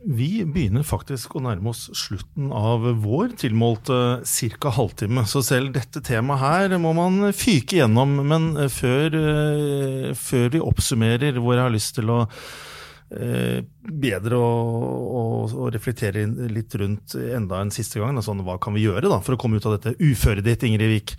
Vi 0.07 0.45
begynner 0.47 0.85
faktisk 0.87 1.35
å 1.35 1.43
nærme 1.43 1.73
oss 1.73 1.89
slutten 1.99 2.53
av 2.55 2.85
vår 3.03 3.33
tilmålte 3.41 4.23
ca. 4.23 4.71
halvtime. 4.77 5.25
Så 5.27 5.43
selv 5.43 5.73
dette 5.75 6.01
temaet 6.07 6.39
her 6.45 6.79
må 6.79 6.93
man 6.95 7.33
fyke 7.35 7.81
gjennom. 7.81 8.15
Men 8.23 8.53
før, 8.71 9.07
eh, 9.19 10.15
før 10.15 10.51
vi 10.55 10.63
oppsummerer, 10.63 11.41
hvor 11.43 11.59
jeg 11.59 11.67
har 11.67 11.75
lyst 11.75 11.97
til 11.99 12.15
å 12.15 12.29
bedre 13.09 14.37
å, 14.37 14.49
å, 15.49 15.69
reflektere 15.73 16.27
litt 16.53 16.75
rundt 16.77 17.15
enda 17.17 17.63
en 17.63 17.73
siste 17.73 18.03
gang. 18.03 18.19
Sånn, 18.25 18.43
hva 18.45 18.59
kan 18.61 18.77
vi 18.77 18.85
gjøre 18.85 19.09
da, 19.09 19.21
for 19.25 19.35
å 19.35 19.41
komme 19.41 19.57
ut 19.57 19.69
av 19.69 19.79
dette 19.79 19.97
uføret 19.97 20.45
ditt, 20.45 20.67
Ingrid 20.69 20.93
Wiik? 20.93 21.15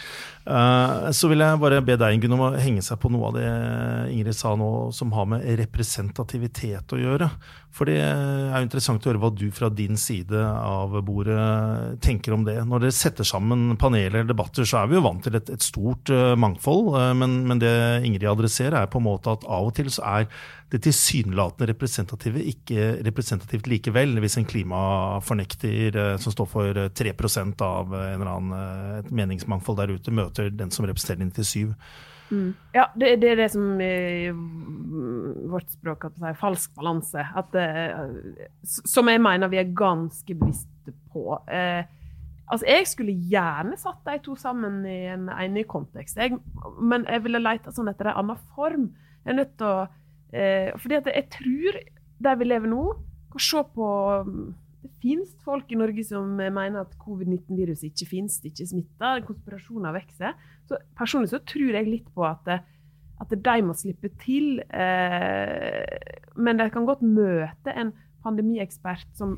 Uh, 0.50 1.10
så 1.14 1.30
vil 1.30 1.44
jeg 1.44 1.62
bare 1.62 1.82
be 1.86 1.94
deg 2.00 2.22
Gunn, 2.24 2.34
om 2.34 2.48
å 2.48 2.52
henge 2.58 2.82
seg 2.86 2.98
på 3.02 3.12
noe 3.14 3.30
av 3.30 3.36
det 3.38 3.50
Ingrid 4.16 4.38
sa 4.38 4.56
nå, 4.58 4.90
som 4.96 5.14
har 5.14 5.28
med 5.30 5.46
representativitet 5.60 6.94
å 6.96 7.02
gjøre. 7.02 7.30
For 7.74 7.86
det 7.86 8.00
er 8.02 8.56
jo 8.56 8.66
interessant 8.66 9.04
å 9.06 9.12
høre 9.12 9.22
hva 9.22 9.30
du 9.30 9.46
fra 9.54 9.70
din 9.70 9.98
side 10.00 10.34
av 10.42 10.96
bordet 11.06 12.00
tenker 12.02 12.34
om 12.34 12.46
det. 12.48 12.58
Når 12.66 12.86
dere 12.86 12.98
setter 12.98 13.28
sammen 13.28 13.78
paneler 13.82 14.24
eller 14.24 14.32
debatter, 14.32 14.66
så 14.66 14.82
er 14.82 14.90
vi 14.90 14.98
jo 14.98 15.06
vant 15.06 15.22
til 15.26 15.38
et, 15.38 15.52
et 15.54 15.66
stort 15.66 16.10
uh, 16.14 16.34
mangfold. 16.40 16.96
Men, 17.18 17.44
men 17.50 17.62
det 17.62 17.74
Ingrid 18.06 18.30
adresserer, 18.30 18.82
er 18.82 18.90
på 18.90 19.02
en 19.02 19.10
måte 19.10 19.38
at 19.38 19.46
av 19.46 19.70
og 19.70 19.76
til 19.78 19.94
så 19.94 20.06
er 20.18 20.30
det 20.70 20.84
tilsynelatende 20.86 21.72
representative 21.72 22.42
ikke 22.52 22.92
representativt 23.06 23.68
likevel, 23.72 24.20
hvis 24.22 24.38
en 24.38 24.46
klimafornekter 24.50 25.98
eh, 25.98 26.18
som 26.22 26.34
står 26.36 26.50
for 26.50 26.82
3 27.00 27.14
eh, 27.14 27.50
av 27.66 27.96
en 27.96 28.22
eller 28.22 28.32
annen, 28.36 28.54
eh, 28.54 29.00
et 29.00 29.12
meningsmangfold 29.22 29.82
der 29.82 29.96
ute, 29.96 30.14
møter 30.14 30.54
den 30.54 30.70
som 30.72 30.86
representerer 30.86 31.26
97 31.26 31.74
mm. 32.30 32.50
Ja, 32.78 32.86
det, 32.94 33.16
det, 33.24 33.32
er 33.32 33.42
det 33.42 33.50
som 33.56 33.82
i 33.82 34.30
vårt 35.50 35.74
språk 35.74 36.06
er 36.12 36.38
falsk 36.38 36.76
balanse. 36.78 37.26
som 38.62 39.10
jeg 39.10 39.22
mener 39.26 39.50
vi 39.50 39.58
er 39.58 39.74
ganske 39.74 40.36
bevisste 40.36 40.94
på. 41.10 41.40
Eh, 41.50 41.82
altså, 42.46 42.66
Jeg 42.68 42.88
skulle 42.88 43.18
gjerne 43.32 43.78
satt 43.78 44.06
de 44.06 44.20
to 44.22 44.36
sammen 44.38 44.84
i 44.86 45.08
en, 45.10 45.30
enig 45.34 45.66
kontekst, 45.68 46.18
jeg, 46.18 46.38
men 46.78 47.10
jeg 47.10 47.26
ville 47.26 47.42
leita 47.42 47.74
sånn 47.74 47.90
etter 47.90 48.12
en 48.12 48.22
annen 48.22 48.46
form. 48.54 48.92
Jeg 49.26 49.34
er 49.34 49.42
nødt 49.42 49.58
til 49.58 49.66
å 49.66 49.88
eh, 50.34 50.72
fordi 50.80 50.98
at 51.00 51.10
jeg 51.12 51.28
tror 51.36 51.80
der 52.20 52.40
vi 52.40 52.50
lever 52.50 52.72
nå, 52.72 52.84
kan 53.32 53.44
se 53.44 53.62
på 53.76 53.88
mm, 54.26 54.50
Det 54.80 54.92
finnes 55.04 55.32
folk 55.44 55.72
i 55.72 55.78
Norge 55.80 56.04
som 56.08 56.28
mener 56.40 56.82
at 56.82 56.94
covid-19-viruset 57.04 57.90
ikke 57.90 58.10
finnes, 58.14 58.38
ikke 58.48 58.68
smitter. 58.68 59.26
Konspirasjoner 59.28 59.92
vokser. 59.92 60.38
Så 60.68 60.80
personlig 60.96 61.34
så 61.34 61.42
tror 61.44 61.76
jeg 61.76 61.90
litt 61.90 62.08
på 62.16 62.24
at, 62.24 62.48
at 63.20 63.34
de 63.36 63.56
må 63.68 63.76
slippe 63.76 64.08
til. 64.24 64.62
Eh, 64.72 66.16
men 66.40 66.62
de 66.62 66.70
kan 66.72 66.88
godt 66.88 67.04
møte 67.04 67.76
en 67.76 67.92
pandemiekspert 68.24 69.08
som 69.20 69.38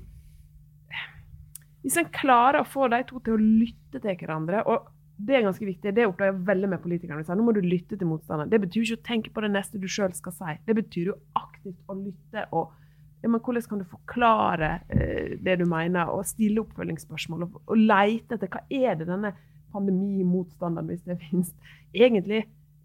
Hvis 1.82 1.98
en 1.98 2.14
klarer 2.14 2.62
å 2.62 2.70
få 2.70 2.86
de 2.94 3.02
to 3.10 3.18
til 3.26 3.34
å 3.34 3.42
lytte 3.42 3.98
til 3.98 4.18
hverandre 4.20 4.62
og 4.70 4.92
det 5.28 5.38
er 5.38 5.44
ganske 5.46 5.66
viktig. 5.66 5.94
Det 5.96 6.06
oppdager 6.08 6.32
jeg 6.32 6.46
veldig 6.48 6.70
med 6.72 6.82
politikerne. 6.82 7.36
Nå 7.38 7.46
må 7.46 7.54
du 7.56 7.62
lytte 7.64 7.98
til 7.98 8.10
motstanderen. 8.10 8.50
Det 8.52 8.62
betyr 8.64 8.86
ikke 8.86 9.00
å 9.00 9.08
tenke 9.10 9.34
på 9.34 9.44
det 9.46 9.52
neste 9.54 9.82
du 9.82 9.88
sjøl 9.92 10.14
skal 10.18 10.34
si. 10.38 10.56
Det 10.68 10.76
betyr 10.78 11.12
jo 11.12 11.18
aktivt 11.38 11.92
å 11.92 11.98
lytte 12.00 12.48
og 12.52 12.78
ja, 13.22 13.30
men 13.30 13.38
Hvordan 13.38 13.68
kan 13.70 13.82
du 13.84 13.86
forklare 13.86 14.70
eh, 14.90 15.36
det 15.38 15.60
du 15.60 15.68
mener, 15.70 16.10
og 16.10 16.26
stille 16.26 16.64
oppfølgingsspørsmål? 16.64 17.44
Og, 17.46 17.60
og 17.70 17.78
leite 17.78 18.34
etter 18.34 18.50
hva 18.50 18.64
er 18.66 18.96
det 18.98 19.06
denne 19.06 19.36
pandemimotstanderen, 19.76 20.90
hvis 20.90 21.04
det 21.06 21.20
finnes, 21.28 21.52
egentlig 21.94 22.40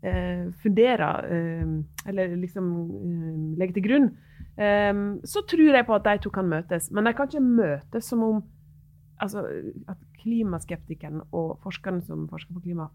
eh, 0.05 0.51
funderer 0.61 1.31
eh, 1.33 1.73
Eller 2.05 2.37
liksom 2.37 2.69
eh, 2.99 3.39
legger 3.63 3.79
til 3.79 3.87
grunn. 3.89 4.11
Eh, 4.61 4.93
så 5.25 5.45
tror 5.49 5.81
jeg 5.81 5.89
på 5.89 5.97
at 5.97 6.11
de 6.11 6.19
to 6.27 6.35
kan 6.35 6.53
møtes. 6.53 6.91
Men 6.93 7.09
de 7.09 7.17
kan 7.17 7.33
ikke 7.33 7.47
møtes 7.47 8.13
som 8.13 8.29
om 8.29 8.45
altså, 9.23 9.45
at 9.89 10.01
klimaskeptikeren 10.21 11.23
og 11.33 11.57
forskerne 11.65 12.03
som 12.07 12.27
forsker 12.31 12.57
på 12.57 12.65
klima, 12.69 12.89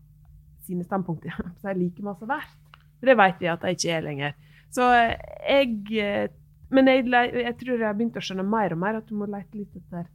sine 0.66 0.86
standpunkter 0.86 1.34
er 1.64 1.80
like 1.80 2.04
masse 2.06 2.28
verdt. 2.28 2.58
Det 3.02 3.18
vet 3.18 3.40
vi 3.42 3.50
at 3.50 3.64
de 3.64 3.74
ikke 3.74 3.96
er 3.96 4.06
lenger. 4.06 4.34
Så 4.72 4.86
jeg 4.94 6.30
Men 6.72 6.88
jeg, 6.88 7.04
jeg 7.12 7.56
tror 7.60 7.74
jeg 7.76 7.84
har 7.84 7.96
begynt 7.98 8.16
å 8.16 8.22
skjønne 8.24 8.46
mer 8.48 8.72
og 8.72 8.80
mer 8.80 9.02
at 9.02 9.10
du 9.10 9.16
må 9.20 9.26
lete 9.28 9.58
litt 9.60 9.74
etter 9.76 10.06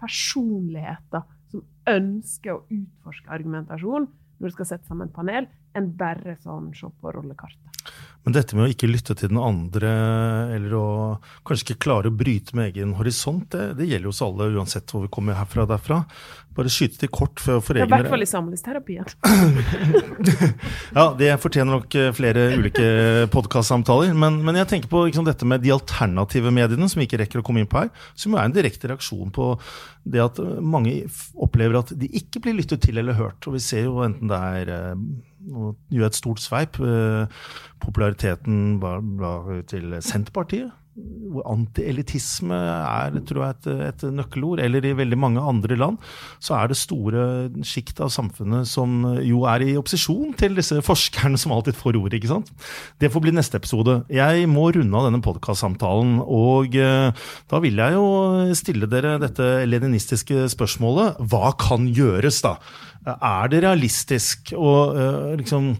personligheter 0.00 1.22
som 1.52 1.62
ønsker 1.86 2.56
å 2.56 2.64
utforske 2.66 3.30
argumentasjon 3.30 4.08
når 4.40 4.50
du 4.50 4.56
skal 4.56 4.66
sette 4.72 4.88
sammen 4.88 5.12
panel, 5.14 5.46
enn 5.76 5.92
bare 5.98 6.36
sånn 6.42 6.72
se 6.76 6.90
på 7.00 7.12
rollekartet. 7.14 7.70
Men 8.20 8.34
dette 8.36 8.56
med 8.56 8.66
å 8.66 8.72
ikke 8.72 8.88
lytte 8.90 9.14
til 9.16 9.30
den 9.32 9.40
andre, 9.40 9.90
eller 10.52 10.74
å 10.76 10.88
kanskje 11.48 11.70
ikke 11.70 11.84
klare 11.86 12.10
å 12.10 12.14
bryte 12.14 12.52
med 12.56 12.74
egen 12.74 12.92
horisont, 12.98 13.46
det, 13.54 13.78
det 13.78 13.86
gjelder 13.88 14.10
jo 14.10 14.12
oss 14.12 14.20
alle, 14.26 14.50
uansett 14.60 14.92
hvor 14.92 15.06
vi 15.06 15.12
kommer 15.14 15.38
herfra 15.38 15.64
og 15.64 15.70
derfra. 15.70 16.02
Bare 16.52 16.72
skyte 16.72 17.00
til 17.00 17.08
kort 17.14 17.40
for, 17.40 17.62
for 17.64 17.78
I 17.80 17.86
hvert 17.88 18.10
fall 18.12 18.26
i 18.26 18.28
samlivsterapien. 18.28 19.08
ja, 20.98 21.06
det 21.16 21.30
fortjener 21.40 21.78
nok 21.78 21.96
eh, 21.96 22.10
flere 22.12 22.44
ulike 22.58 22.90
podkastsamtaler. 23.32 24.12
Men, 24.12 24.36
men, 24.44 24.58
jeg 24.60 24.68
tenker 24.74 24.92
på 24.92 25.06
liksom, 25.06 25.24
dette 25.24 25.48
med 25.48 25.64
de 25.64 25.72
alternative 25.72 26.52
mediene, 26.52 26.90
som 26.92 27.00
vi 27.00 27.08
ikke 27.08 27.22
rekker 27.22 27.40
å 27.40 27.46
komme 27.46 27.64
inn 27.64 27.70
på 27.70 27.86
her, 27.86 27.88
som 28.12 28.36
jo 28.36 28.42
er 28.42 28.50
en 28.50 28.58
direkte 28.58 28.92
reaksjon 28.92 29.32
på 29.32 29.54
det 30.04 30.20
at 30.26 30.42
mange 30.60 30.98
opplever 31.40 31.80
at 31.80 31.96
de 31.96 32.12
ikke 32.20 32.44
blir 32.44 32.60
lyttet 32.60 32.84
til 32.84 33.00
eller 33.00 33.16
hørt. 33.16 33.40
Og 33.48 33.56
vi 33.56 33.64
ser 33.64 33.88
jo 33.88 34.04
enten 34.04 34.28
det 34.28 34.44
er 34.60 34.76
eh, 34.76 34.94
Nå 35.48 35.74
gjør 35.92 36.10
et 36.10 36.18
stort 36.18 36.42
sveip. 36.42 36.80
Eh, 36.84 37.40
populariteten 37.80 38.78
var 38.82 39.00
til 39.70 39.96
Senterpartiet 40.04 40.74
antielitisme 41.50 42.56
er 42.56 43.14
tror 43.28 43.44
jeg, 43.44 43.56
et, 43.56 43.68
et, 43.86 44.02
nøkkelord, 44.14 44.60
eller 44.64 44.84
i 44.84 44.92
veldig 44.96 45.18
mange 45.20 45.42
andre 45.52 45.76
land, 45.78 45.98
så 46.42 46.56
er 46.58 46.70
det 46.70 46.78
store 46.80 47.22
sjikt 47.66 48.02
av 48.02 48.10
samfunnet 48.12 48.68
som 48.68 49.04
jo 49.24 49.44
er 49.48 49.64
i 49.64 49.76
opposisjon 49.78 50.34
til 50.40 50.58
disse 50.58 50.80
forskerne 50.84 51.38
som 51.40 51.54
alltid 51.54 51.78
får 51.78 51.98
ord. 52.00 52.16
ikke 52.16 52.32
sant? 52.32 52.50
Det 53.00 53.12
får 53.12 53.24
bli 53.24 53.34
neste 53.36 53.60
episode. 53.60 54.00
Jeg 54.12 54.48
må 54.50 54.68
runde 54.74 54.98
av 54.98 55.08
denne 55.08 55.22
podkastsamtalen, 55.24 56.18
og 56.26 56.76
eh, 56.76 57.30
da 57.50 57.62
vil 57.62 57.80
jeg 57.80 57.96
jo 57.96 58.06
stille 58.58 58.90
dere 58.90 59.16
dette 59.22 59.50
leninistiske 59.70 60.48
spørsmålet. 60.52 61.22
Hva 61.30 61.54
kan 61.60 61.88
gjøres, 61.88 62.42
da? 62.44 62.56
Er 63.08 63.48
det 63.48 63.62
realistisk 63.64 64.52
å 64.56 64.72
uh, 64.92 65.30
liksom 65.40 65.72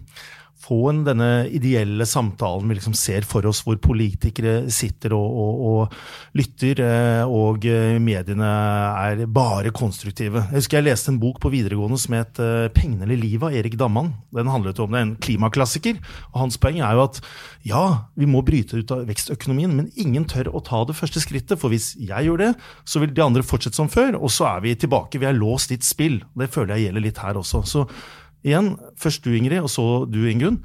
få 0.61 0.77
en, 0.91 1.01
denne 1.05 1.29
ideelle 1.53 2.05
samtalen 2.07 2.69
vi 2.69 2.77
liksom 2.77 2.93
ser 2.97 3.25
for 3.27 3.45
oss, 3.49 3.63
hvor 3.65 3.79
politikere 3.81 4.69
sitter 4.73 5.15
og, 5.17 5.37
og, 5.43 5.63
og 5.71 6.37
lytter, 6.37 6.81
eh, 6.85 7.23
og 7.25 7.65
eh, 7.69 7.97
mediene 8.01 8.47
er 8.47 9.23
bare 9.31 9.73
konstruktive. 9.75 10.45
Jeg 10.51 10.61
husker 10.61 10.79
jeg 10.79 10.89
leste 10.89 11.11
en 11.13 11.19
bok 11.21 11.41
på 11.41 11.51
videregående 11.53 11.99
som 12.01 12.17
het 12.17 12.41
eh, 12.41 12.69
'Pengene 12.73 13.07
eller 13.07 13.19
livet' 13.21 13.49
av 13.49 13.57
Erik 13.57 13.77
Damman. 13.79 14.13
Den 14.35 14.51
handlet 14.51 14.79
om 14.79 14.91
det, 14.93 15.01
en 15.01 15.15
klimaklassiker. 15.17 15.99
og 16.31 16.39
Hans 16.45 16.59
poeng 16.61 16.81
er 16.81 16.97
jo 16.97 17.07
at 17.09 17.21
ja, 17.67 17.83
vi 18.17 18.29
må 18.29 18.43
bryte 18.45 18.77
ut 18.77 18.93
av 18.93 19.05
vekstøkonomien, 19.09 19.73
men 19.75 19.91
ingen 19.95 20.25
tør 20.25 20.53
å 20.53 20.63
ta 20.65 20.83
det 20.85 20.97
første 20.97 21.21
skrittet. 21.23 21.59
For 21.61 21.73
hvis 21.73 21.93
jeg 21.97 22.29
gjør 22.29 22.41
det, 22.45 22.53
så 22.85 23.01
vil 23.01 23.13
de 23.13 23.25
andre 23.25 23.45
fortsette 23.45 23.77
som 23.77 23.89
før, 23.91 24.17
og 24.17 24.31
så 24.33 24.47
er 24.55 24.65
vi 24.65 24.77
tilbake. 24.77 25.21
Vi 25.21 25.29
er 25.29 25.37
låst 25.37 25.73
i 25.73 25.77
et 25.79 25.85
spill. 25.85 26.21
Det 26.37 26.51
føler 26.53 26.77
jeg 26.77 26.89
gjelder 26.89 27.05
litt 27.05 27.21
her 27.21 27.37
også. 27.41 27.65
Så 27.67 27.85
Igjen, 28.47 28.73
først 28.99 29.25
du, 29.25 29.33
Ingrid, 29.37 29.61
og 29.61 29.69
så 29.71 29.85
du, 30.09 30.23
Ingunn. 30.29 30.61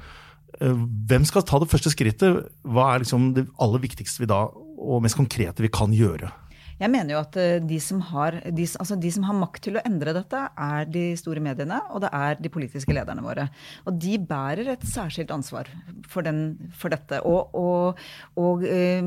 Eh, 0.57 0.73
hvem 1.09 1.27
skal 1.27 1.45
ta 1.45 1.59
det 1.61 1.69
første 1.69 1.93
skrittet? 1.93 2.47
Hva 2.65 2.91
er 2.93 3.05
liksom 3.05 3.31
det 3.37 3.47
aller 3.61 3.83
viktigste 3.83 4.23
vi 4.23 4.31
da, 4.31 4.45
og 4.49 5.03
mest 5.05 5.19
konkrete 5.19 5.65
vi 5.65 5.73
kan 5.73 5.93
gjøre? 5.93 6.31
Jeg 6.77 6.93
mener 6.93 7.15
jo 7.15 7.21
at 7.23 7.37
eh, 7.41 7.57
de 7.65 7.77
som, 7.81 8.01
har, 8.11 8.37
de, 8.53 8.65
altså 8.77 8.97
de 9.01 9.11
som, 9.13 9.25
har, 9.25 9.37
makt 9.37 9.63
til 9.65 9.79
å 9.79 9.83
endre 9.87 10.13
dette, 10.13 10.41
er 10.53 10.89
de 10.93 11.05
store 11.17 11.41
mediene, 11.43 11.79
og 11.89 12.03
det 12.05 12.11
er 12.13 12.37
de 12.41 12.51
politiske 12.53 12.93
lederne 12.93 13.25
våre. 13.25 13.47
Og 13.89 13.97
de 13.97 14.17
bærer 14.21 14.73
et 14.75 14.85
særskilt 14.85 15.33
ansvar 15.33 15.71
for, 16.05 16.25
den, 16.25 16.71
for 16.77 16.93
dette. 16.93 17.23
Og, 17.25 17.55
og, 17.57 18.03
og, 18.37 18.65
eh, 18.65 19.01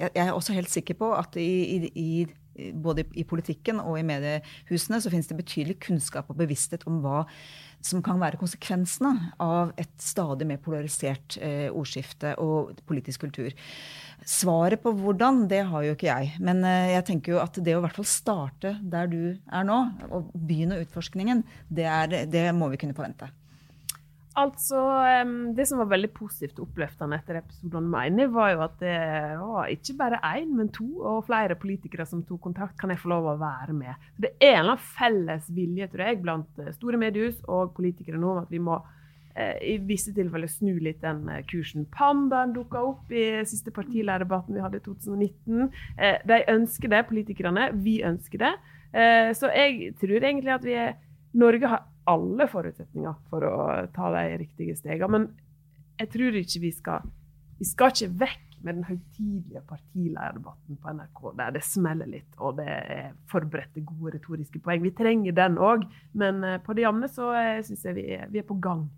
jeg 0.00 0.24
er 0.24 0.32
også 0.32 0.56
helt 0.56 0.72
sikker 0.72 0.96
på 1.00 1.12
at 1.16 1.36
i, 1.40 1.50
i, 1.76 1.92
i 1.92 2.10
både 2.74 3.06
i 3.14 3.26
politikken 3.28 3.80
og 3.82 3.98
i 3.98 4.06
mediehusene 4.06 5.00
så 5.02 5.12
finnes 5.12 5.28
det 5.30 5.38
betydelig 5.38 5.78
kunnskap 5.84 6.30
og 6.30 6.40
bevissthet 6.40 6.86
om 6.90 7.00
hva 7.04 7.24
som 7.84 8.00
kan 8.04 8.20
være 8.20 8.40
konsekvensene 8.40 9.34
av 9.42 9.74
et 9.80 9.92
stadig 10.00 10.46
mer 10.48 10.60
polarisert 10.64 11.36
eh, 11.36 11.68
ordskifte 11.68 12.32
og 12.40 12.78
politisk 12.88 13.26
kultur. 13.26 13.52
Svaret 14.24 14.80
på 14.80 14.94
hvordan, 14.96 15.44
det 15.50 15.64
har 15.68 15.84
jo 15.84 15.92
ikke 15.96 16.08
jeg. 16.08 16.32
Men 16.40 16.64
eh, 16.64 16.94
jeg 16.94 17.06
tenker 17.10 17.34
jo 17.34 17.42
at 17.42 17.60
det 17.60 17.76
å 17.76 17.82
i 17.82 17.84
hvert 17.84 18.00
fall 18.00 18.08
starte 18.08 18.76
der 18.80 19.10
du 19.12 19.22
er 19.36 19.68
nå, 19.68 19.80
og 20.08 20.32
begynne 20.32 20.80
utforskningen, 20.84 21.44
det, 21.68 21.88
er, 21.90 22.20
det 22.30 22.48
må 22.56 22.72
vi 22.72 22.80
kunne 22.80 22.96
forvente. 22.96 23.28
Altså, 24.34 24.78
Det 25.54 25.66
som 25.68 25.78
var 25.78 25.92
veldig 25.92 26.10
positivt 26.14 26.58
og 26.58 26.66
oppløftende 26.66 27.18
etter 27.20 27.38
episoden 27.38 27.86
med 27.90 28.08
Eine, 28.08 28.26
var 28.34 28.50
jo 28.50 28.64
at 28.66 28.80
det 28.80 28.96
var 29.38 29.68
ikke 29.70 29.94
bare 29.98 30.18
én, 30.34 30.50
men 30.58 30.72
to 30.74 30.88
og 30.98 31.26
flere 31.28 31.54
politikere 31.54 32.06
som 32.06 32.24
tok 32.26 32.40
kontakt. 32.48 32.74
Kan 32.80 32.90
jeg 32.90 32.98
få 32.98 33.12
lov 33.14 33.28
å 33.30 33.38
være 33.38 33.76
med? 33.76 33.94
det 34.18 34.34
er 34.42 34.58
en 34.62 34.78
felles 34.78 35.46
vilje 35.54 35.88
tror 35.92 36.08
jeg, 36.08 36.20
blant 36.22 36.58
eh, 36.58 36.72
store 36.74 36.98
mediehus 36.98 37.38
og 37.46 37.74
politikere 37.76 38.18
nå 38.18 38.32
om 38.32 38.42
at 38.42 38.50
vi 38.50 38.58
må 38.62 38.80
eh, 39.36 39.56
i 39.74 39.76
visse 39.78 40.14
tilfeller 40.14 40.50
snu 40.50 40.72
litt 40.82 41.02
den 41.04 41.28
eh, 41.30 41.44
kursen. 41.50 41.86
Pandaen 41.94 42.54
dukka 42.56 42.82
opp 42.90 43.14
i 43.14 43.44
siste 43.46 43.70
partilærerdebatten 43.74 44.56
vi 44.56 44.64
hadde 44.64 44.82
i 44.82 44.84
2019. 44.84 45.70
De 46.26 46.42
ønsker 46.56 46.90
det, 46.90 47.06
politikerne. 47.10 47.70
Vi 47.86 48.00
ønsker 48.06 48.42
det. 48.42 48.54
Så 49.34 49.48
jeg 49.50 49.94
tror 49.98 50.22
egentlig 50.22 50.52
at 50.54 50.62
vi 50.66 50.76
er 50.78 50.92
Norge 51.34 51.66
har 51.66 51.82
alle 52.10 52.46
forutsetninger 52.50 53.20
for 53.30 53.46
å 53.48 53.58
ta 53.94 54.10
de 54.14 54.38
riktige 54.44 54.76
stegene. 54.78 55.10
Men 55.10 55.28
jeg 56.00 56.10
tror 56.14 56.40
ikke 56.40 56.64
vi 56.66 56.72
skal 56.74 57.12
Vi 57.54 57.68
skal 57.68 57.92
ikke 57.92 58.14
vekk 58.18 58.54
med 58.64 58.74
den 58.74 58.86
høytidelige 58.88 59.60
partilederdebatten 59.68 60.78
på 60.82 60.92
NRK 60.96 61.20
der 61.38 61.52
det 61.54 61.62
smeller 61.62 62.08
litt, 62.10 62.32
og 62.42 62.56
det 62.58 62.66
er 62.66 63.12
forberedte, 63.30 63.84
gode 63.86 64.16
retoriske 64.16 64.58
poeng. 64.64 64.82
Vi 64.82 64.90
trenger 64.96 65.36
den 65.36 65.60
òg, 65.62 65.84
men 66.18 66.42
eh, 66.42 66.58
på 66.64 66.74
det 66.74 66.82
jevne 66.82 67.10
så 67.12 67.30
eh, 67.38 67.60
syns 67.62 67.84
jeg 67.86 67.98
vi 68.00 68.06
er, 68.16 68.26
vi 68.32 68.40
er 68.42 68.48
på 68.48 68.56
gang. 68.64 68.88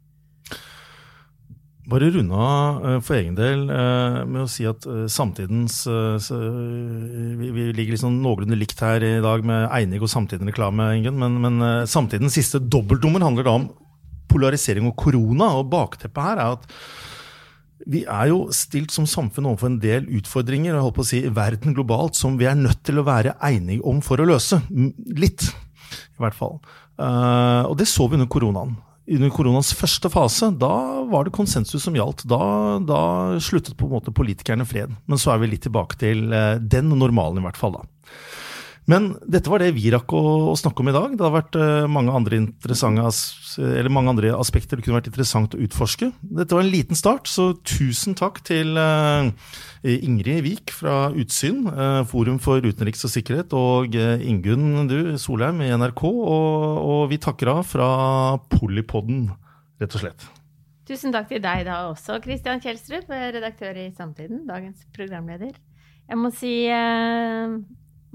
Bare 1.87 2.09
runde 2.11 2.35
av 2.35 2.83
eh, 2.83 2.97
for 3.05 3.15
egen 3.15 3.37
del 3.39 3.69
eh, 3.71 4.21
med 4.27 4.43
å 4.43 4.51
si 4.51 4.67
at 4.67 4.87
eh, 4.91 5.05
samtidens 5.13 5.85
Vi 5.87 7.67
ligger 7.77 7.95
liksom 7.95 8.19
noenlunde 8.25 8.59
likt 8.59 8.81
her 8.83 9.05
i 9.07 9.17
dag 9.23 9.45
med 9.47 9.69
Einig 9.71 10.03
og 10.03 10.11
samtidens 10.11 10.51
reklame, 10.51 10.89
men, 11.15 11.37
men 11.43 11.67
samtidens 11.87 12.35
siste 12.35 12.59
dobbeltnummer 12.59 13.23
handler 13.23 13.47
da 13.47 13.55
om 13.61 13.69
polarisering 14.31 14.89
og 14.89 14.97
korona. 14.99 15.53
Og 15.61 15.71
bakteppet 15.71 16.27
her 16.27 16.41
er 16.43 16.57
at 16.57 16.67
vi 17.87 18.03
er 18.03 18.33
jo 18.33 18.41
stilt 18.57 18.91
som 18.91 19.07
samfunn 19.07 19.47
overfor 19.53 19.71
en 19.71 19.79
del 19.83 20.09
utfordringer 20.19 20.73
og 20.73 20.79
jeg 20.79 20.87
holdt 20.89 20.97
på 20.97 21.05
å 21.05 21.11
si, 21.13 21.21
verden 21.31 21.77
globalt 21.77 22.19
som 22.19 22.35
vi 22.41 22.49
er 22.51 22.59
nødt 22.59 22.83
til 22.89 22.99
å 22.99 23.07
være 23.07 23.37
enige 23.47 23.87
om 23.87 24.03
for 24.03 24.19
å 24.19 24.27
løse. 24.27 24.59
Litt, 25.23 25.47
i 25.47 26.25
hvert 26.25 26.35
fall. 26.35 26.59
Og 26.99 27.77
det 27.79 27.87
så 27.87 28.09
vi 28.09 28.19
under 28.19 28.31
koronaen 28.33 28.75
under 29.07 29.31
koronas 29.31 29.71
første 29.77 30.11
fase, 30.11 30.51
da 30.59 30.73
var 31.11 31.27
det 31.27 31.35
konsensus 31.37 31.85
som 31.87 31.95
gjaldt. 31.97 32.25
Da, 32.29 32.41
da, 32.83 33.01
sluttet 33.43 33.77
på 33.79 33.87
en 33.87 33.95
måte 33.99 34.15
politikerne 34.15 34.67
fred. 34.67 34.95
Men 35.07 35.21
så 35.23 35.35
er 35.35 35.43
vi 35.43 35.53
litt 35.53 35.65
tilbake 35.67 35.99
til 36.01 36.33
eh, 36.35 36.57
den 36.59 36.91
normalen, 36.91 37.39
i 37.41 37.47
hvert 37.47 37.61
fall. 37.61 37.79
da. 37.79 37.87
Men 38.87 39.09
dette 39.27 39.51
var 39.51 39.59
det 39.63 39.73
vi 39.75 39.89
rakk 39.91 40.13
å, 40.15 40.23
å 40.53 40.57
snakke 40.59 40.83
om 40.83 40.91
i 40.91 40.95
dag. 40.95 41.15
Det 41.19 41.25
har 41.27 41.35
vært 41.35 41.57
uh, 41.59 41.87
mange, 41.91 42.13
andre 42.15 42.39
mange, 43.91 44.13
andre 44.13 44.31
aspekter 44.37 44.79
det 44.79 44.85
kunne 44.87 45.01
vært 45.01 45.09
interessant 45.11 45.57
å 45.57 45.61
utforske. 45.65 46.13
Dette 46.23 46.55
var 46.55 46.63
en 46.63 46.71
liten 46.71 46.99
start, 46.99 47.27
så 47.27 47.49
tusen 47.67 48.15
takk 48.19 48.39
til 48.47 48.79
uh, 48.79 49.27
Ingrid 49.83 50.45
Wiik 50.47 50.75
fra 50.75 51.09
Utsyn, 51.19 51.65
uh, 51.67 52.05
Forum 52.07 52.39
for 52.43 52.63
utenriks 52.63 53.03
og 53.09 53.11
sikkerhet, 53.11 53.57
og 53.59 53.97
Ingunn 53.97 54.87
du, 54.91 54.99
Solheim 55.19 55.65
i 55.67 55.73
NRK. 55.75 56.05
Og, 56.07 56.79
og 56.87 57.01
vi 57.11 57.19
takker 57.23 57.51
av 57.57 57.65
fra 57.67 57.89
Polipodden, 58.55 59.33
rett 59.83 59.99
og 59.99 60.05
slett. 60.05 60.29
Tusen 60.87 61.11
takk 61.11 61.27
til 61.33 61.43
deg 61.43 61.65
da 61.67 61.89
også, 61.89 62.21
Kristian 62.23 62.63
Kjelstrup, 62.63 63.11
redaktør 63.11 63.83
i 63.83 63.89
Samtiden, 63.97 64.45
dagens 64.47 64.87
programleder. 64.95 65.59
Jeg 66.07 66.21
må 66.21 66.31
si 66.31 66.55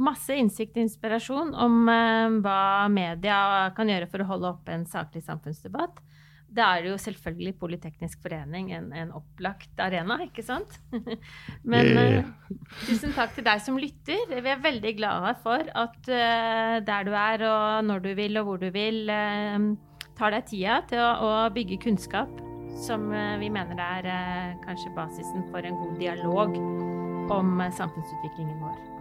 masse 0.02 0.36
innsikt 0.38 0.78
og 0.78 0.86
inspirasjon 0.86 1.52
om 1.58 1.84
uh, 1.90 2.40
hva 2.44 2.88
media 2.92 3.72
kan 3.78 3.92
gjøre 3.92 4.10
for 4.12 4.24
å 4.24 4.32
holde 4.34 4.56
oppe 4.56 4.74
en 4.76 4.88
saklig 4.90 5.24
samfunnsdebatt. 5.26 6.02
Da 6.52 6.66
er 6.76 6.84
det 6.84 6.90
jo 6.92 6.98
selvfølgelig 7.00 7.54
Politeknisk 7.62 8.20
forening 8.26 8.74
en, 8.76 8.90
en 8.92 9.14
opplagt 9.16 9.80
arena, 9.80 10.18
ikke 10.26 10.44
sant? 10.44 10.80
Men 11.72 11.92
uh, 11.96 12.32
tusen 12.90 13.16
takk 13.16 13.38
til 13.38 13.48
deg 13.48 13.64
som 13.64 13.80
lytter. 13.80 14.26
Vi 14.32 14.52
er 14.52 14.64
veldig 14.64 14.96
glade 15.00 15.36
for 15.46 15.72
at 15.86 16.12
uh, 16.12 16.78
der 16.84 17.08
du 17.08 17.16
er, 17.16 17.48
og 17.48 17.88
når 17.88 18.06
du 18.08 18.12
vil, 18.20 18.42
og 18.42 18.50
hvor 18.50 18.62
du 18.62 18.68
vil, 18.74 19.06
tar 20.18 20.36
deg 20.36 20.48
tida 20.50 20.82
til 20.92 21.04
å, 21.04 21.12
å 21.24 21.34
bygge 21.56 21.80
kunnskap 21.88 22.48
som 22.82 23.12
vi 23.38 23.50
mener 23.52 23.78
er 23.84 24.08
kanskje 24.64 24.94
basisen 24.96 25.44
for 25.52 25.68
en 25.68 25.78
god 25.84 26.00
dialog 26.02 26.56
om 27.32 27.62
samfunnsutviklingen 27.78 28.58
vår. 28.64 29.01